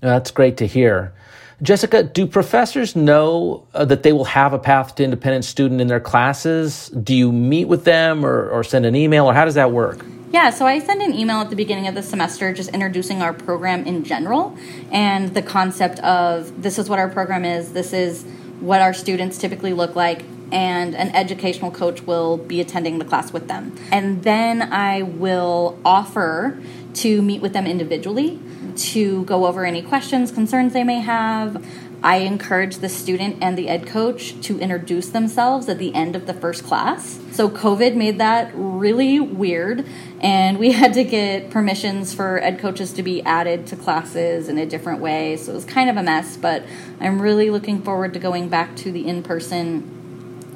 That's 0.00 0.30
great 0.30 0.56
to 0.56 0.66
hear. 0.66 1.12
Jessica, 1.60 2.04
do 2.04 2.24
professors 2.24 2.94
know 2.94 3.66
uh, 3.74 3.84
that 3.84 4.04
they 4.04 4.12
will 4.12 4.26
have 4.26 4.52
a 4.52 4.58
path 4.60 4.94
to 4.94 5.04
independent 5.04 5.44
student 5.44 5.80
in 5.80 5.88
their 5.88 5.98
classes? 5.98 6.88
Do 6.90 7.14
you 7.16 7.32
meet 7.32 7.64
with 7.64 7.84
them 7.84 8.24
or, 8.24 8.48
or 8.48 8.62
send 8.62 8.86
an 8.86 8.94
email, 8.94 9.26
or 9.26 9.34
how 9.34 9.44
does 9.44 9.54
that 9.54 9.72
work? 9.72 10.04
Yeah, 10.30 10.50
so 10.50 10.66
I 10.66 10.78
send 10.78 11.02
an 11.02 11.14
email 11.14 11.38
at 11.38 11.50
the 11.50 11.56
beginning 11.56 11.88
of 11.88 11.96
the 11.96 12.02
semester 12.02 12.52
just 12.52 12.70
introducing 12.70 13.22
our 13.22 13.32
program 13.32 13.86
in 13.86 14.04
general 14.04 14.56
and 14.92 15.34
the 15.34 15.42
concept 15.42 15.98
of 16.00 16.62
this 16.62 16.78
is 16.78 16.88
what 16.88 16.98
our 16.98 17.08
program 17.08 17.44
is, 17.44 17.72
this 17.72 17.92
is 17.92 18.24
what 18.60 18.80
our 18.80 18.92
students 18.92 19.38
typically 19.38 19.72
look 19.72 19.96
like, 19.96 20.24
and 20.52 20.94
an 20.94 21.08
educational 21.14 21.70
coach 21.70 22.02
will 22.02 22.36
be 22.36 22.60
attending 22.60 22.98
the 22.98 23.04
class 23.04 23.32
with 23.32 23.48
them. 23.48 23.74
And 23.90 24.22
then 24.22 24.62
I 24.62 25.02
will 25.02 25.78
offer 25.84 26.60
to 26.94 27.22
meet 27.22 27.40
with 27.40 27.52
them 27.52 27.66
individually 27.66 28.38
to 28.78 29.24
go 29.24 29.46
over 29.46 29.64
any 29.64 29.82
questions, 29.82 30.30
concerns 30.30 30.72
they 30.72 30.84
may 30.84 31.00
have. 31.00 31.64
I 32.02 32.18
encourage 32.18 32.76
the 32.76 32.88
student 32.88 33.38
and 33.40 33.58
the 33.58 33.68
ed 33.68 33.86
coach 33.86 34.40
to 34.42 34.60
introduce 34.60 35.08
themselves 35.08 35.68
at 35.68 35.78
the 35.78 35.92
end 35.94 36.14
of 36.14 36.26
the 36.26 36.34
first 36.34 36.62
class. 36.62 37.18
So, 37.32 37.48
COVID 37.48 37.96
made 37.96 38.18
that 38.18 38.52
really 38.54 39.18
weird, 39.18 39.84
and 40.20 40.58
we 40.58 40.72
had 40.80 40.94
to 40.94 41.02
get 41.02 41.50
permissions 41.50 42.14
for 42.14 42.38
ed 42.38 42.60
coaches 42.60 42.92
to 42.92 43.02
be 43.02 43.20
added 43.22 43.66
to 43.68 43.76
classes 43.76 44.48
in 44.48 44.58
a 44.58 44.66
different 44.66 45.00
way. 45.00 45.36
So, 45.36 45.52
it 45.52 45.54
was 45.56 45.64
kind 45.64 45.90
of 45.90 45.96
a 45.96 46.02
mess, 46.02 46.36
but 46.36 46.62
I'm 47.00 47.20
really 47.20 47.50
looking 47.50 47.82
forward 47.82 48.14
to 48.14 48.20
going 48.20 48.48
back 48.48 48.76
to 48.76 48.92
the 48.92 49.06
in 49.06 49.24
person 49.24 49.94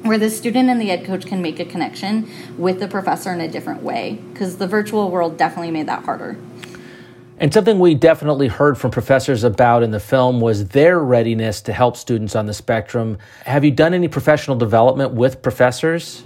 where 0.03 0.17
the 0.17 0.29
student 0.29 0.69
and 0.69 0.81
the 0.81 0.91
ed 0.91 1.05
coach 1.05 1.25
can 1.25 1.41
make 1.41 1.59
a 1.59 1.65
connection 1.65 2.29
with 2.57 2.79
the 2.79 2.87
professor 2.87 3.31
in 3.33 3.39
a 3.39 3.47
different 3.47 3.81
way 3.81 4.19
because 4.31 4.57
the 4.57 4.67
virtual 4.67 5.09
world 5.09 5.37
definitely 5.37 5.71
made 5.71 5.87
that 5.87 6.03
harder. 6.03 6.37
And 7.39 7.53
something 7.53 7.79
we 7.79 7.95
definitely 7.95 8.47
heard 8.47 8.77
from 8.77 8.91
professors 8.91 9.43
about 9.43 9.83
in 9.83 9.91
the 9.91 9.99
film 9.99 10.39
was 10.39 10.67
their 10.69 10.99
readiness 10.99 11.61
to 11.61 11.73
help 11.73 11.97
students 11.97 12.35
on 12.35 12.45
the 12.45 12.53
spectrum. 12.53 13.17
Have 13.45 13.65
you 13.65 13.71
done 13.71 13.93
any 13.93 14.07
professional 14.07 14.55
development 14.55 15.13
with 15.13 15.41
professors? 15.41 16.23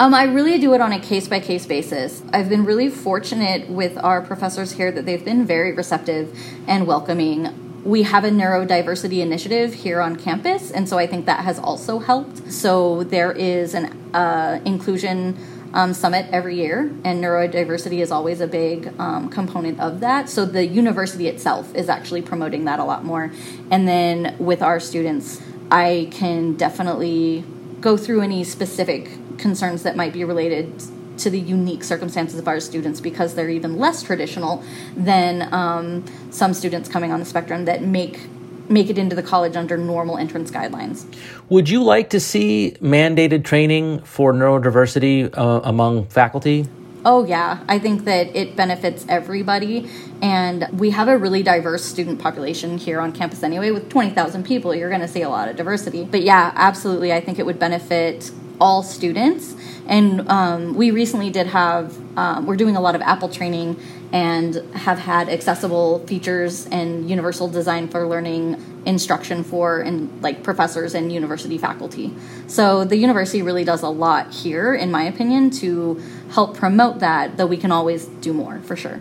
Um, 0.00 0.12
I 0.12 0.24
really 0.24 0.58
do 0.58 0.74
it 0.74 0.80
on 0.80 0.92
a 0.92 0.98
case 0.98 1.28
by 1.28 1.38
case 1.38 1.66
basis. 1.66 2.22
I've 2.32 2.48
been 2.48 2.64
really 2.64 2.90
fortunate 2.90 3.70
with 3.70 3.96
our 3.98 4.20
professors 4.22 4.72
here 4.72 4.90
that 4.90 5.06
they've 5.06 5.24
been 5.24 5.46
very 5.46 5.72
receptive 5.72 6.36
and 6.66 6.86
welcoming 6.86 7.64
we 7.84 8.02
have 8.02 8.24
a 8.24 8.30
neurodiversity 8.30 9.20
initiative 9.20 9.74
here 9.74 10.00
on 10.00 10.16
campus, 10.16 10.70
and 10.70 10.88
so 10.88 10.98
I 10.98 11.06
think 11.06 11.26
that 11.26 11.44
has 11.44 11.58
also 11.58 11.98
helped. 11.98 12.50
So 12.50 13.04
there 13.04 13.30
is 13.32 13.74
an 13.74 14.14
uh, 14.14 14.60
inclusion 14.64 15.36
um, 15.74 15.92
summit 15.92 16.26
every 16.30 16.56
year, 16.56 16.92
and 17.04 17.22
neurodiversity 17.22 17.98
is 17.98 18.10
always 18.10 18.40
a 18.40 18.46
big 18.46 18.94
um, 18.98 19.28
component 19.28 19.80
of 19.80 20.00
that. 20.00 20.30
So 20.30 20.46
the 20.46 20.64
university 20.64 21.26
itself 21.26 21.74
is 21.74 21.88
actually 21.88 22.22
promoting 22.22 22.64
that 22.64 22.78
a 22.78 22.84
lot 22.84 23.04
more. 23.04 23.32
And 23.70 23.86
then 23.86 24.36
with 24.38 24.62
our 24.62 24.78
students, 24.78 25.42
I 25.70 26.08
can 26.12 26.54
definitely 26.54 27.44
go 27.80 27.96
through 27.96 28.22
any 28.22 28.44
specific 28.44 29.10
concerns 29.36 29.82
that 29.82 29.96
might 29.96 30.12
be 30.12 30.24
related 30.24 30.80
to 31.18 31.30
the 31.30 31.40
unique 31.40 31.84
circumstances 31.84 32.38
of 32.38 32.46
our 32.48 32.60
students 32.60 33.00
because 33.00 33.34
they're 33.34 33.50
even 33.50 33.78
less 33.78 34.02
traditional 34.02 34.64
than 34.96 35.52
um, 35.52 36.04
some 36.30 36.54
students 36.54 36.88
coming 36.88 37.12
on 37.12 37.20
the 37.20 37.26
spectrum 37.26 37.64
that 37.64 37.82
make 37.82 38.20
make 38.68 38.90
it 38.90 38.98
into 38.98 39.14
the 39.14 39.22
college 39.22 39.56
under 39.56 39.76
normal 39.76 40.18
entrance 40.18 40.50
guidelines. 40.50 41.04
Would 41.48 41.68
you 41.68 41.82
like 41.82 42.10
to 42.10 42.20
see 42.20 42.76
mandated 42.80 43.44
training 43.44 44.00
for 44.00 44.32
neurodiversity 44.32 45.36
uh, 45.36 45.60
among 45.64 46.06
faculty? 46.06 46.66
Oh, 47.06 47.26
yeah. 47.26 47.62
I 47.68 47.78
think 47.78 48.04
that 48.04 48.34
it 48.34 48.56
benefits 48.56 49.04
everybody. 49.08 49.90
And 50.22 50.66
we 50.72 50.90
have 50.90 51.08
a 51.08 51.18
really 51.18 51.42
diverse 51.42 51.84
student 51.84 52.18
population 52.18 52.78
here 52.78 52.98
on 52.98 53.12
campus 53.12 53.42
anyway. 53.42 53.70
With 53.70 53.90
20,000 53.90 54.44
people, 54.44 54.74
you're 54.74 54.88
going 54.88 55.02
to 55.02 55.08
see 55.08 55.20
a 55.20 55.28
lot 55.28 55.48
of 55.48 55.56
diversity. 55.56 56.04
But 56.04 56.22
yeah, 56.22 56.52
absolutely. 56.54 57.12
I 57.12 57.20
think 57.20 57.38
it 57.38 57.44
would 57.44 57.58
benefit 57.58 58.30
all 58.58 58.82
students. 58.82 59.54
And 59.86 60.26
um, 60.30 60.74
we 60.74 60.90
recently 60.92 61.28
did 61.28 61.48
have, 61.48 61.94
um, 62.16 62.46
we're 62.46 62.56
doing 62.56 62.76
a 62.76 62.80
lot 62.80 62.94
of 62.94 63.02
Apple 63.02 63.28
training 63.28 63.78
and 64.14 64.54
have 64.74 65.00
had 65.00 65.28
accessible 65.28 65.98
features 66.06 66.66
and 66.66 67.10
universal 67.10 67.48
design 67.48 67.88
for 67.88 68.06
learning 68.06 68.82
instruction 68.86 69.42
for 69.42 69.80
and 69.80 70.22
like 70.22 70.44
professors 70.44 70.94
and 70.94 71.12
university 71.12 71.58
faculty. 71.58 72.14
So 72.46 72.84
the 72.84 72.96
university 72.96 73.42
really 73.42 73.64
does 73.64 73.82
a 73.82 73.88
lot 73.88 74.32
here, 74.32 74.72
in 74.72 74.92
my 74.92 75.02
opinion, 75.02 75.50
to 75.62 76.00
help 76.30 76.56
promote 76.56 77.00
that, 77.00 77.36
though 77.38 77.46
we 77.46 77.56
can 77.56 77.72
always 77.72 78.06
do 78.06 78.32
more 78.32 78.60
for 78.60 78.76
sure. 78.76 79.00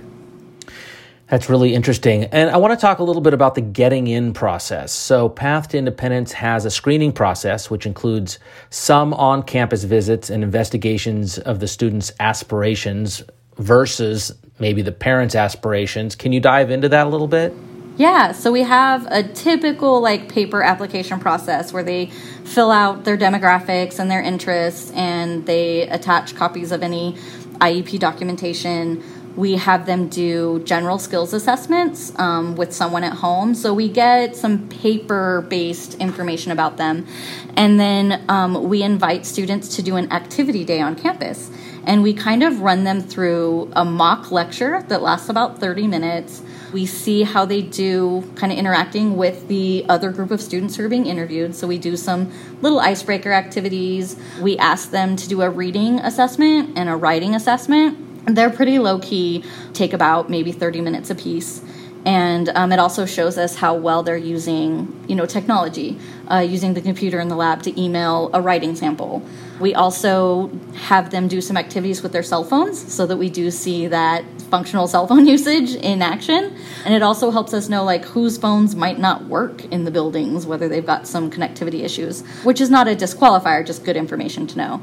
That's 1.28 1.48
really 1.48 1.76
interesting. 1.76 2.24
And 2.26 2.50
I 2.50 2.58
want 2.58 2.74
to 2.74 2.82
talk 2.82 2.98
a 2.98 3.04
little 3.04 3.22
bit 3.22 3.36
about 3.36 3.54
the 3.54 3.62
getting 3.62 4.08
in 4.08 4.34
process. 4.34 4.92
So, 4.92 5.30
Path 5.30 5.70
to 5.70 5.78
Independence 5.78 6.32
has 6.34 6.66
a 6.66 6.72
screening 6.72 7.12
process, 7.12 7.70
which 7.70 7.86
includes 7.86 8.40
some 8.72 9.14
on 9.14 9.44
campus 9.44 9.84
visits 9.84 10.32
and 10.32 10.44
investigations 10.44 11.38
of 11.38 11.60
the 11.60 11.68
students' 11.68 12.12
aspirations 12.20 13.24
versus 13.58 14.32
maybe 14.60 14.82
the 14.82 14.92
parents' 14.92 15.36
aspirations. 15.36 16.16
Can 16.16 16.32
you 16.32 16.40
dive 16.40 16.70
into 16.70 16.90
that 16.90 17.08
a 17.08 17.10
little 17.10 17.28
bit? 17.28 17.54
Yeah, 17.96 18.32
so 18.32 18.52
we 18.52 18.64
have 18.64 19.06
a 19.12 19.22
typical 19.22 20.02
like 20.02 20.28
paper 20.28 20.64
application 20.64 21.20
process 21.20 21.72
where 21.72 21.84
they 21.84 22.08
fill 22.44 22.72
out 22.72 23.04
their 23.04 23.18
demographics 23.18 24.00
and 24.00 24.10
their 24.10 24.22
interests 24.22 24.92
and 24.92 25.46
they 25.46 25.88
attach 25.88 26.36
copies 26.36 26.72
of 26.72 26.82
any 26.82 27.14
IEP 27.60 28.00
documentation 28.00 29.04
we 29.36 29.56
have 29.56 29.86
them 29.86 30.10
do 30.10 30.62
general 30.64 31.00
skills 31.00 31.34
assessments 31.34 32.18
um, 32.20 32.56
with 32.56 32.74
someone 32.74 33.04
at 33.04 33.14
home. 33.14 33.56
So 33.56 33.74
we 33.74 33.90
get 33.90 34.36
some 34.36 34.68
paper 34.70 35.46
based 35.50 35.96
information 35.96 36.52
about 36.52 36.78
them. 36.78 37.08
And 37.56 37.80
then 37.80 38.24
um, 38.30 38.70
we 38.70 38.84
invite 38.84 39.26
students 39.26 39.76
to 39.76 39.82
do 39.82 39.96
an 39.96 40.12
activity 40.12 40.64
day 40.64 40.82
on 40.82 40.96
campus. 40.96 41.50
And 41.86 42.02
we 42.02 42.14
kind 42.14 42.44
of 42.44 42.62
run 42.62 42.84
them 42.84 43.02
through 43.02 43.72
a 43.76 43.84
mock 43.84 44.32
lecture 44.32 44.84
that 44.88 45.02
lasts 45.02 45.30
about 45.30 45.60
30 45.60 45.88
minutes. 45.88 46.42
We 46.72 46.86
see 46.86 47.24
how 47.24 47.46
they 47.46 47.62
do 47.62 48.30
kind 48.36 48.52
of 48.52 48.58
interacting 48.58 49.18
with 49.18 49.48
the 49.48 49.86
other 49.90 50.12
group 50.12 50.32
of 50.32 50.42
students 50.42 50.76
who 50.76 50.86
are 50.86 50.90
being 50.90 51.06
interviewed. 51.06 51.56
So 51.56 51.68
we 51.68 51.78
do 51.78 51.98
some 51.98 52.32
little 52.62 52.80
icebreaker 52.80 53.32
activities. 53.32 54.16
We 54.42 54.58
ask 54.58 54.92
them 54.92 55.16
to 55.18 55.28
do 55.28 55.42
a 55.42 55.50
reading 55.50 56.00
assessment 56.00 56.78
and 56.78 56.90
a 56.90 56.96
writing 56.96 57.36
assessment 57.36 58.04
they're 58.26 58.50
pretty 58.50 58.80
low 58.80 59.00
key, 59.00 59.44
take 59.74 59.94
about 59.94 60.30
maybe 60.30 60.52
30 60.52 60.82
minutes 60.82 61.10
a 61.10 61.16
piece. 61.16 61.62
And 62.06 62.50
um, 62.50 62.72
it 62.72 62.80
also 62.80 63.06
shows 63.06 63.38
us 63.38 63.56
how 63.56 63.76
well 63.76 64.04
they're 64.04 64.18
using, 64.18 65.06
you 65.08 65.16
know, 65.16 65.26
technology, 65.26 65.98
uh, 66.30 66.40
using 66.40 66.74
the 66.74 66.82
computer 66.82 67.20
in 67.20 67.30
the 67.30 67.36
lab 67.36 67.64
to 67.64 67.82
email 67.82 68.30
a 68.34 68.42
writing 68.42 68.76
sample. 68.76 69.24
We 69.60 69.74
also 69.74 70.52
have 70.76 71.12
them 71.12 71.28
do 71.30 71.40
some 71.40 71.56
activities 71.56 72.04
with 72.04 72.12
their 72.12 72.24
cell 72.24 72.44
phones 72.44 72.92
so 72.94 73.06
that 73.06 73.16
we 73.16 73.30
do 73.30 73.50
see 73.52 73.88
that 73.88 74.26
functional 74.50 74.88
cell 74.88 75.08
phone 75.08 75.26
usage 75.38 75.76
in 75.76 76.02
action. 76.02 76.56
And 76.84 76.94
it 76.94 77.02
also 77.02 77.32
helps 77.32 77.54
us 77.54 77.70
know 77.70 77.84
like 77.84 78.04
whose 78.04 78.38
phones 78.38 78.76
might 78.76 79.00
not 79.00 79.26
work 79.26 79.64
in 79.66 79.86
the 79.86 79.92
buildings, 79.92 80.46
whether 80.46 80.68
they've 80.68 80.86
got 80.86 81.08
some 81.08 81.32
connectivity 81.32 81.84
issues, 81.84 82.22
which 82.44 82.60
is 82.60 82.70
not 82.70 82.88
a 82.88 82.96
disqualifier, 82.96 83.66
just 83.66 83.86
good 83.86 83.96
information 83.96 84.46
to 84.48 84.58
know. 84.58 84.82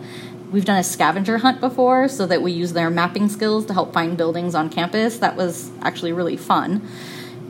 We've 0.50 0.64
done 0.64 0.78
a 0.78 0.84
scavenger 0.84 1.38
hunt 1.38 1.60
before 1.60 2.08
so 2.08 2.26
that 2.26 2.42
we 2.42 2.50
use 2.50 2.72
their 2.72 2.90
mapping 2.90 3.28
skills 3.28 3.66
to 3.66 3.72
help 3.72 3.92
find 3.92 4.16
buildings 4.16 4.56
on 4.56 4.68
campus. 4.68 5.18
That 5.18 5.36
was 5.36 5.70
actually 5.80 6.12
really 6.12 6.36
fun. 6.36 6.88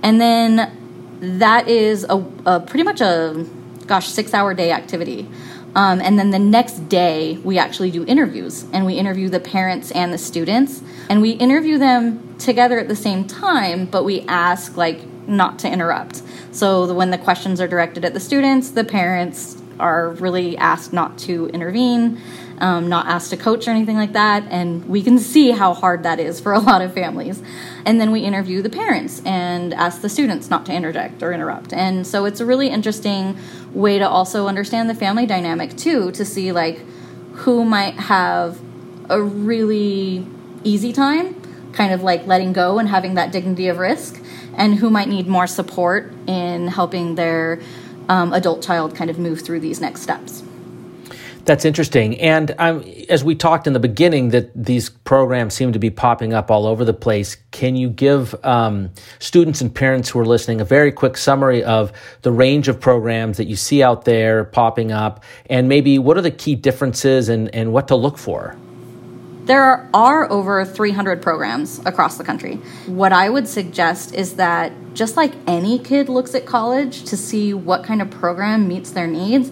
And 0.03 0.21
then 0.21 0.77
that 1.21 1.67
is 1.67 2.05
a, 2.05 2.23
a 2.45 2.61
pretty 2.61 2.83
much 2.83 3.01
a 3.01 3.47
gosh 3.87 4.09
six 4.09 4.35
hour 4.35 4.53
day 4.53 4.71
activity. 4.71 5.29
Um, 5.75 6.01
and 6.03 6.19
then 6.19 6.31
the 6.31 6.39
next 6.39 6.89
day, 6.89 7.39
we 7.39 7.57
actually 7.57 7.91
do 7.91 8.05
interviews 8.05 8.67
and 8.73 8.85
we 8.85 8.95
interview 8.95 9.31
the 9.31 9.41
parents 9.41 9.91
and 9.93 10.13
the 10.13 10.19
students. 10.19 10.83
And 11.09 11.23
we 11.23 11.31
interview 11.31 11.79
them 11.79 12.37
together 12.37 12.79
at 12.79 12.89
the 12.89 12.97
same 12.97 13.27
time, 13.27 13.87
but 13.87 14.05
we 14.05 14.23
ask, 14.23 14.77
like, 14.77 15.07
not 15.27 15.59
to 15.61 15.71
interrupt. 15.71 16.23
So 16.53 16.93
when 16.93 17.11
the 17.11 17.19
questions 17.19 17.61
are 17.63 17.69
directed 17.69 18.05
at 18.05 18.13
the 18.13 18.21
students, 18.21 18.71
the 18.71 18.85
parents 18.85 19.57
are 19.79 20.11
really 20.11 20.59
asked 20.59 20.93
not 20.93 21.19
to 21.19 21.47
intervene 21.49 22.21
um, 22.61 22.89
not 22.89 23.07
asked 23.07 23.31
to 23.31 23.37
coach 23.37 23.67
or 23.67 23.71
anything 23.71 23.97
like 23.97 24.13
that. 24.13 24.45
And 24.51 24.89
we 24.89 25.03
can 25.03 25.19
see 25.19 25.51
how 25.51 25.75
hard 25.75 26.03
that 26.03 26.21
is 26.21 26.41
for 26.41 26.53
a 26.53 26.59
lot 26.59 26.83
of 26.83 26.93
families. 26.93 27.43
And 27.85 28.01
then 28.01 28.13
we 28.13 28.21
interview 28.21 28.63
the 28.63 28.71
parents 28.71 29.23
and 29.25 29.73
ask 29.75 30.01
the 30.01 30.09
students 30.09 30.51
not 30.51 30.67
to 30.67 30.73
interject 30.73 31.23
or 31.23 31.33
interrupt. 31.33 31.73
And 31.73 32.07
so 32.07 32.25
it's 32.25 32.41
a 32.41 32.47
really 32.47 32.69
interesting 32.69 33.37
way 33.73 33.99
to 33.99 34.09
also 34.09 34.47
understand 34.47 34.91
the 34.91 34.95
family 34.95 35.27
dynamic 35.27 35.77
too, 35.77 36.11
to 36.13 36.25
see 36.25 36.53
like 36.53 36.85
who 37.33 37.65
might 37.65 37.95
have 37.95 38.61
a 39.09 39.21
really 39.21 40.27
easy 40.63 40.93
time 40.93 41.41
kind 41.73 41.93
of 41.93 42.03
like 42.03 42.27
letting 42.27 42.53
go 42.53 42.79
and 42.79 42.89
having 42.89 43.15
that 43.15 43.33
dignity 43.33 43.69
of 43.69 43.79
risk, 43.79 44.21
and 44.55 44.77
who 44.77 44.91
might 44.91 45.09
need 45.09 45.27
more 45.27 45.47
support 45.47 46.13
in 46.27 46.69
helping 46.69 47.15
their 47.15 47.61
um, 48.09 48.33
adult 48.33 48.63
child 48.63 48.95
kind 48.95 49.11
of 49.11 49.19
move 49.19 49.41
through 49.41 49.61
these 49.61 49.81
next 49.81 50.03
steps. 50.03 50.43
That's 51.51 51.65
interesting. 51.65 52.17
And 52.21 52.55
um, 52.61 52.85
as 53.09 53.25
we 53.25 53.35
talked 53.35 53.67
in 53.67 53.73
the 53.73 53.81
beginning, 53.81 54.29
that 54.29 54.53
these 54.55 54.89
programs 54.89 55.53
seem 55.53 55.73
to 55.73 55.81
be 55.81 55.91
popping 55.91 56.33
up 56.33 56.49
all 56.49 56.65
over 56.65 56.85
the 56.85 56.95
place. 56.95 57.39
Can 57.51 57.75
you 57.75 57.91
give 57.91 58.37
um, 58.45 58.93
students 59.19 59.61
and 59.61 59.75
parents 59.75 60.09
who 60.09 60.21
are 60.21 60.25
listening 60.25 60.61
a 60.61 60.65
very 60.65 60.93
quick 60.93 61.17
summary 61.17 61.65
of 61.65 61.91
the 62.23 62.31
range 62.31 62.69
of 62.69 62.79
programs 62.79 63.37
that 63.39 63.47
you 63.47 63.57
see 63.57 63.83
out 63.83 64.05
there 64.05 64.45
popping 64.45 64.93
up, 64.93 65.25
and 65.47 65.69
maybe 65.69 65.99
what 65.99 66.17
are 66.17 66.23
the 66.23 66.31
key 66.31 66.55
differences 66.55 67.29
and, 67.29 67.53
and 67.53 67.73
what 67.73 67.89
to 67.89 67.97
look 67.97 68.17
for? 68.17 68.57
There 69.47 69.91
are 69.93 70.31
over 70.31 70.65
300 70.65 71.21
programs 71.21 71.81
across 71.85 72.17
the 72.17 72.23
country. 72.23 72.61
What 72.87 73.13
I 73.13 73.29
would 73.29 73.49
suggest 73.49 74.15
is 74.15 74.37
that 74.37 74.71
just 74.95 75.17
like 75.17 75.33
any 75.49 75.81
kid 75.81 76.09
looks 76.09 76.37
at 76.37 76.47
college 76.47 77.03
to 77.07 77.17
see 77.17 77.53
what 77.55 77.83
kind 77.83 78.01
of 78.01 78.09
program 78.09 78.69
meets 78.69 78.93
their 78.93 79.09
needs, 79.09 79.51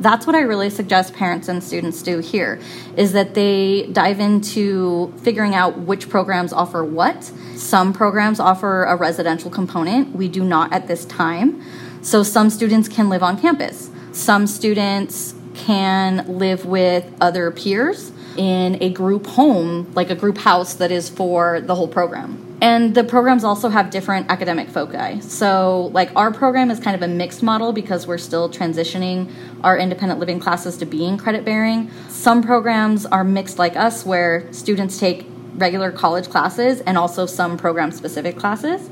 that's 0.00 0.26
what 0.26 0.34
I 0.34 0.40
really 0.40 0.70
suggest 0.70 1.14
parents 1.14 1.46
and 1.48 1.62
students 1.62 2.02
do 2.02 2.18
here 2.18 2.58
is 2.96 3.12
that 3.12 3.34
they 3.34 3.88
dive 3.92 4.18
into 4.18 5.12
figuring 5.18 5.54
out 5.54 5.78
which 5.78 6.08
programs 6.08 6.52
offer 6.52 6.82
what. 6.82 7.24
Some 7.54 7.92
programs 7.92 8.40
offer 8.40 8.84
a 8.84 8.96
residential 8.96 9.50
component. 9.50 10.16
We 10.16 10.26
do 10.26 10.42
not 10.42 10.72
at 10.72 10.88
this 10.88 11.04
time. 11.04 11.62
So 12.02 12.22
some 12.22 12.48
students 12.48 12.88
can 12.88 13.10
live 13.10 13.22
on 13.22 13.38
campus. 13.38 13.90
Some 14.12 14.46
students 14.46 15.34
can 15.54 16.38
live 16.38 16.64
with 16.64 17.04
other 17.20 17.50
peers 17.50 18.10
in 18.36 18.82
a 18.82 18.88
group 18.88 19.26
home, 19.26 19.92
like 19.94 20.08
a 20.08 20.14
group 20.14 20.38
house 20.38 20.74
that 20.74 20.90
is 20.90 21.10
for 21.10 21.60
the 21.60 21.74
whole 21.74 21.88
program. 21.88 22.49
And 22.62 22.94
the 22.94 23.04
programs 23.04 23.42
also 23.42 23.70
have 23.70 23.90
different 23.90 24.30
academic 24.30 24.68
foci. 24.68 25.22
So, 25.22 25.90
like, 25.94 26.10
our 26.14 26.30
program 26.30 26.70
is 26.70 26.78
kind 26.78 26.94
of 26.94 27.00
a 27.02 27.08
mixed 27.08 27.42
model 27.42 27.72
because 27.72 28.06
we're 28.06 28.18
still 28.18 28.50
transitioning 28.50 29.32
our 29.64 29.78
independent 29.78 30.20
living 30.20 30.40
classes 30.40 30.76
to 30.78 30.86
being 30.86 31.16
credit 31.16 31.44
bearing. 31.44 31.90
Some 32.08 32.42
programs 32.42 33.06
are 33.06 33.24
mixed 33.24 33.58
like 33.58 33.76
us, 33.76 34.04
where 34.04 34.52
students 34.52 34.98
take 34.98 35.26
regular 35.54 35.90
college 35.90 36.28
classes 36.28 36.80
and 36.82 36.98
also 36.98 37.24
some 37.24 37.56
program 37.56 37.92
specific 37.92 38.36
classes. 38.36 38.90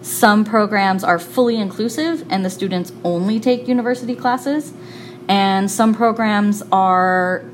Some 0.00 0.44
programs 0.44 1.02
are 1.02 1.18
fully 1.18 1.58
inclusive 1.58 2.24
and 2.30 2.44
the 2.44 2.50
students 2.50 2.92
only 3.04 3.40
take 3.40 3.66
university 3.66 4.14
classes. 4.14 4.72
And 5.28 5.70
some 5.70 5.92
programs 5.94 6.62
are 6.70 7.44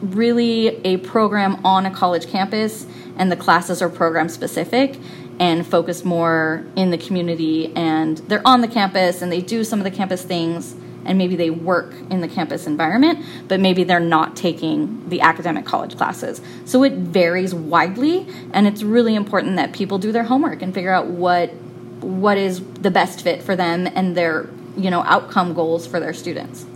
really 0.00 0.80
a 0.84 0.98
program 0.98 1.64
on 1.64 1.86
a 1.86 1.90
college 1.90 2.26
campus 2.26 2.86
and 3.16 3.30
the 3.30 3.36
classes 3.36 3.82
are 3.82 3.88
program 3.88 4.28
specific 4.28 4.98
and 5.38 5.66
focus 5.66 6.04
more 6.04 6.64
in 6.76 6.90
the 6.90 6.98
community 6.98 7.74
and 7.76 8.18
they're 8.18 8.46
on 8.46 8.60
the 8.60 8.68
campus 8.68 9.22
and 9.22 9.30
they 9.30 9.40
do 9.40 9.64
some 9.64 9.78
of 9.80 9.84
the 9.84 9.90
campus 9.90 10.22
things 10.22 10.74
and 11.04 11.18
maybe 11.18 11.36
they 11.36 11.50
work 11.50 11.94
in 12.10 12.20
the 12.20 12.28
campus 12.28 12.66
environment 12.66 13.24
but 13.48 13.60
maybe 13.60 13.84
they're 13.84 14.00
not 14.00 14.36
taking 14.36 15.08
the 15.08 15.20
academic 15.20 15.64
college 15.64 15.96
classes. 15.96 16.40
So 16.64 16.82
it 16.82 16.94
varies 16.94 17.54
widely 17.54 18.26
and 18.52 18.66
it's 18.66 18.82
really 18.82 19.14
important 19.14 19.56
that 19.56 19.72
people 19.72 19.98
do 19.98 20.12
their 20.12 20.24
homework 20.24 20.62
and 20.62 20.72
figure 20.74 20.92
out 20.92 21.06
what 21.06 21.52
what 22.00 22.36
is 22.36 22.60
the 22.74 22.90
best 22.90 23.22
fit 23.22 23.42
for 23.42 23.56
them 23.56 23.86
and 23.94 24.16
their 24.16 24.48
you 24.76 24.90
know 24.90 25.02
outcome 25.02 25.54
goals 25.54 25.86
for 25.86 25.98
their 25.98 26.12
students 26.12 26.66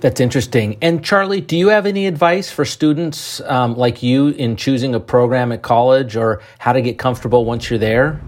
that's 0.00 0.20
interesting. 0.20 0.76
And 0.82 1.04
Charlie, 1.04 1.40
do 1.40 1.56
you 1.56 1.68
have 1.68 1.86
any 1.86 2.06
advice 2.06 2.50
for 2.50 2.64
students 2.64 3.40
um, 3.42 3.76
like 3.76 4.02
you 4.02 4.28
in 4.28 4.56
choosing 4.56 4.94
a 4.94 5.00
program 5.00 5.52
at 5.52 5.62
college 5.62 6.16
or 6.16 6.42
how 6.58 6.72
to 6.72 6.82
get 6.82 6.98
comfortable 6.98 7.44
once 7.44 7.70
you're 7.70 7.78
there? 7.78 8.20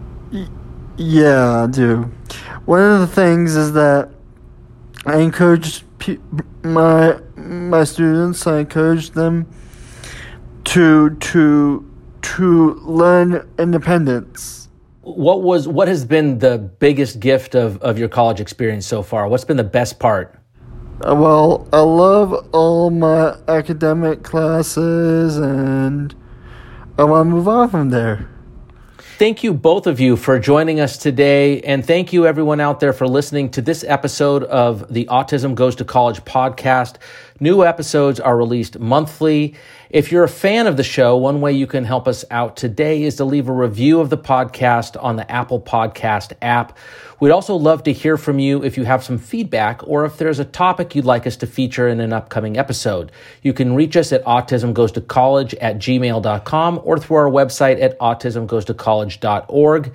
Yeah, 0.96 1.64
I 1.64 1.66
do. 1.66 2.10
One 2.64 2.80
of 2.80 3.00
the 3.00 3.06
things 3.06 3.54
is 3.54 3.72
that 3.74 4.10
I 5.06 5.18
encourage 5.18 5.84
pe- 5.98 6.18
my 6.62 7.18
my 7.36 7.84
students. 7.84 8.46
I 8.46 8.60
encourage 8.60 9.10
them 9.10 9.46
to 10.64 11.10
to 11.10 11.90
to 12.20 12.74
learn 12.74 13.48
independence. 13.58 14.68
What 15.02 15.42
was 15.42 15.68
what 15.68 15.88
has 15.88 16.04
been 16.04 16.38
the 16.38 16.58
biggest 16.58 17.20
gift 17.20 17.54
of, 17.54 17.78
of 17.78 17.98
your 17.98 18.08
college 18.08 18.40
experience 18.40 18.86
so 18.86 19.02
far? 19.02 19.28
What's 19.28 19.44
been 19.44 19.56
the 19.56 19.64
best 19.64 19.98
part? 19.98 20.37
Uh, 21.00 21.14
well, 21.14 21.68
I 21.72 21.78
love 21.78 22.48
all 22.52 22.90
my 22.90 23.36
academic 23.46 24.24
classes 24.24 25.36
and 25.36 26.12
I 26.98 27.04
want 27.04 27.28
to 27.28 27.30
move 27.30 27.46
on 27.46 27.70
from 27.70 27.90
there. 27.90 28.28
Thank 29.18 29.44
you, 29.44 29.54
both 29.54 29.86
of 29.86 30.00
you, 30.00 30.16
for 30.16 30.40
joining 30.40 30.80
us 30.80 30.96
today. 30.96 31.60
And 31.60 31.86
thank 31.86 32.12
you, 32.12 32.26
everyone 32.26 32.58
out 32.58 32.80
there, 32.80 32.92
for 32.92 33.06
listening 33.06 33.50
to 33.50 33.62
this 33.62 33.84
episode 33.84 34.42
of 34.44 34.92
the 34.92 35.04
Autism 35.06 35.54
Goes 35.54 35.76
to 35.76 35.84
College 35.84 36.20
podcast. 36.24 36.96
New 37.40 37.64
episodes 37.64 38.18
are 38.18 38.36
released 38.36 38.78
monthly. 38.80 39.54
If 39.90 40.10
you're 40.12 40.24
a 40.24 40.28
fan 40.28 40.66
of 40.66 40.76
the 40.76 40.82
show, 40.82 41.16
one 41.16 41.40
way 41.40 41.52
you 41.52 41.66
can 41.66 41.84
help 41.84 42.08
us 42.08 42.24
out 42.30 42.56
today 42.56 43.04
is 43.04 43.16
to 43.16 43.24
leave 43.24 43.48
a 43.48 43.52
review 43.52 44.00
of 44.00 44.10
the 44.10 44.18
podcast 44.18 45.02
on 45.02 45.16
the 45.16 45.30
Apple 45.30 45.60
Podcast 45.60 46.32
app. 46.42 46.76
We'd 47.20 47.30
also 47.30 47.56
love 47.56 47.84
to 47.84 47.92
hear 47.92 48.16
from 48.16 48.38
you 48.38 48.62
if 48.62 48.76
you 48.76 48.84
have 48.84 49.02
some 49.02 49.18
feedback 49.18 49.80
or 49.86 50.04
if 50.04 50.18
there's 50.18 50.38
a 50.38 50.44
topic 50.44 50.94
you'd 50.94 51.04
like 51.04 51.26
us 51.26 51.36
to 51.36 51.46
feature 51.46 51.88
in 51.88 52.00
an 52.00 52.12
upcoming 52.12 52.56
episode. 52.56 53.10
You 53.42 53.52
can 53.52 53.74
reach 53.74 53.96
us 53.96 54.12
at 54.12 54.24
autismgoestocollege 54.24 55.54
at 55.60 55.78
gmail.com 55.78 56.80
or 56.84 56.98
through 56.98 57.16
our 57.16 57.30
website 57.30 57.80
at 57.82 57.98
autismgoestocollege.org. 57.98 59.94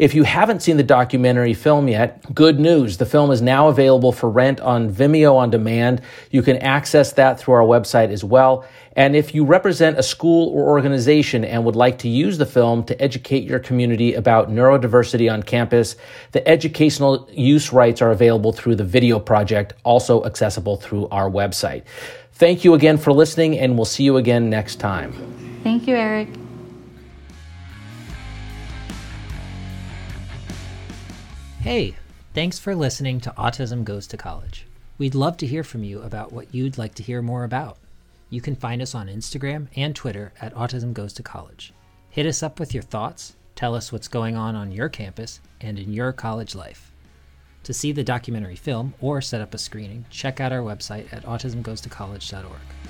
If 0.00 0.14
you 0.14 0.22
haven't 0.22 0.62
seen 0.62 0.78
the 0.78 0.82
documentary 0.82 1.52
film 1.52 1.86
yet, 1.86 2.34
good 2.34 2.58
news. 2.58 2.96
The 2.96 3.04
film 3.04 3.30
is 3.30 3.42
now 3.42 3.68
available 3.68 4.12
for 4.12 4.30
rent 4.30 4.58
on 4.58 4.90
Vimeo 4.90 5.36
on 5.36 5.50
demand. 5.50 6.00
You 6.30 6.40
can 6.40 6.56
access 6.56 7.12
that 7.12 7.38
through 7.38 7.52
our 7.52 7.64
website 7.64 8.08
as 8.08 8.24
well. 8.24 8.64
And 8.96 9.14
if 9.14 9.34
you 9.34 9.44
represent 9.44 9.98
a 9.98 10.02
school 10.02 10.48
or 10.54 10.70
organization 10.70 11.44
and 11.44 11.66
would 11.66 11.76
like 11.76 11.98
to 11.98 12.08
use 12.08 12.38
the 12.38 12.46
film 12.46 12.82
to 12.84 12.98
educate 12.98 13.44
your 13.44 13.58
community 13.58 14.14
about 14.14 14.48
neurodiversity 14.48 15.30
on 15.30 15.42
campus, 15.42 15.96
the 16.32 16.48
educational 16.48 17.28
use 17.30 17.70
rights 17.70 18.00
are 18.00 18.10
available 18.10 18.54
through 18.54 18.76
the 18.76 18.84
video 18.84 19.18
project, 19.18 19.74
also 19.84 20.24
accessible 20.24 20.78
through 20.78 21.08
our 21.08 21.28
website. 21.28 21.82
Thank 22.32 22.64
you 22.64 22.72
again 22.72 22.96
for 22.96 23.12
listening, 23.12 23.58
and 23.58 23.76
we'll 23.76 23.84
see 23.84 24.04
you 24.04 24.16
again 24.16 24.48
next 24.48 24.76
time. 24.76 25.12
Thank 25.62 25.86
you, 25.86 25.94
Eric. 25.94 26.39
Hey, 31.60 31.94
thanks 32.32 32.58
for 32.58 32.74
listening 32.74 33.20
to 33.20 33.32
Autism 33.32 33.84
Goes 33.84 34.06
to 34.06 34.16
College. 34.16 34.66
We'd 34.96 35.14
love 35.14 35.36
to 35.36 35.46
hear 35.46 35.62
from 35.62 35.84
you 35.84 36.00
about 36.00 36.32
what 36.32 36.54
you'd 36.54 36.78
like 36.78 36.94
to 36.94 37.02
hear 37.02 37.20
more 37.20 37.44
about. 37.44 37.76
You 38.30 38.40
can 38.40 38.56
find 38.56 38.80
us 38.80 38.94
on 38.94 39.08
Instagram 39.08 39.66
and 39.76 39.94
Twitter 39.94 40.32
at 40.40 40.54
Autism 40.54 40.94
Goes 40.94 41.12
to 41.12 41.22
College. 41.22 41.74
Hit 42.08 42.24
us 42.24 42.42
up 42.42 42.58
with 42.58 42.72
your 42.72 42.82
thoughts, 42.82 43.36
tell 43.56 43.74
us 43.74 43.92
what's 43.92 44.08
going 44.08 44.36
on 44.36 44.56
on 44.56 44.72
your 44.72 44.88
campus 44.88 45.42
and 45.60 45.78
in 45.78 45.92
your 45.92 46.14
college 46.14 46.54
life. 46.54 46.92
To 47.64 47.74
see 47.74 47.92
the 47.92 48.02
documentary 48.02 48.56
film 48.56 48.94
or 48.98 49.20
set 49.20 49.42
up 49.42 49.52
a 49.52 49.58
screening, 49.58 50.06
check 50.08 50.40
out 50.40 50.52
our 50.52 50.62
website 50.62 51.12
at 51.12 51.24
autismgoestocollege.org. 51.24 52.89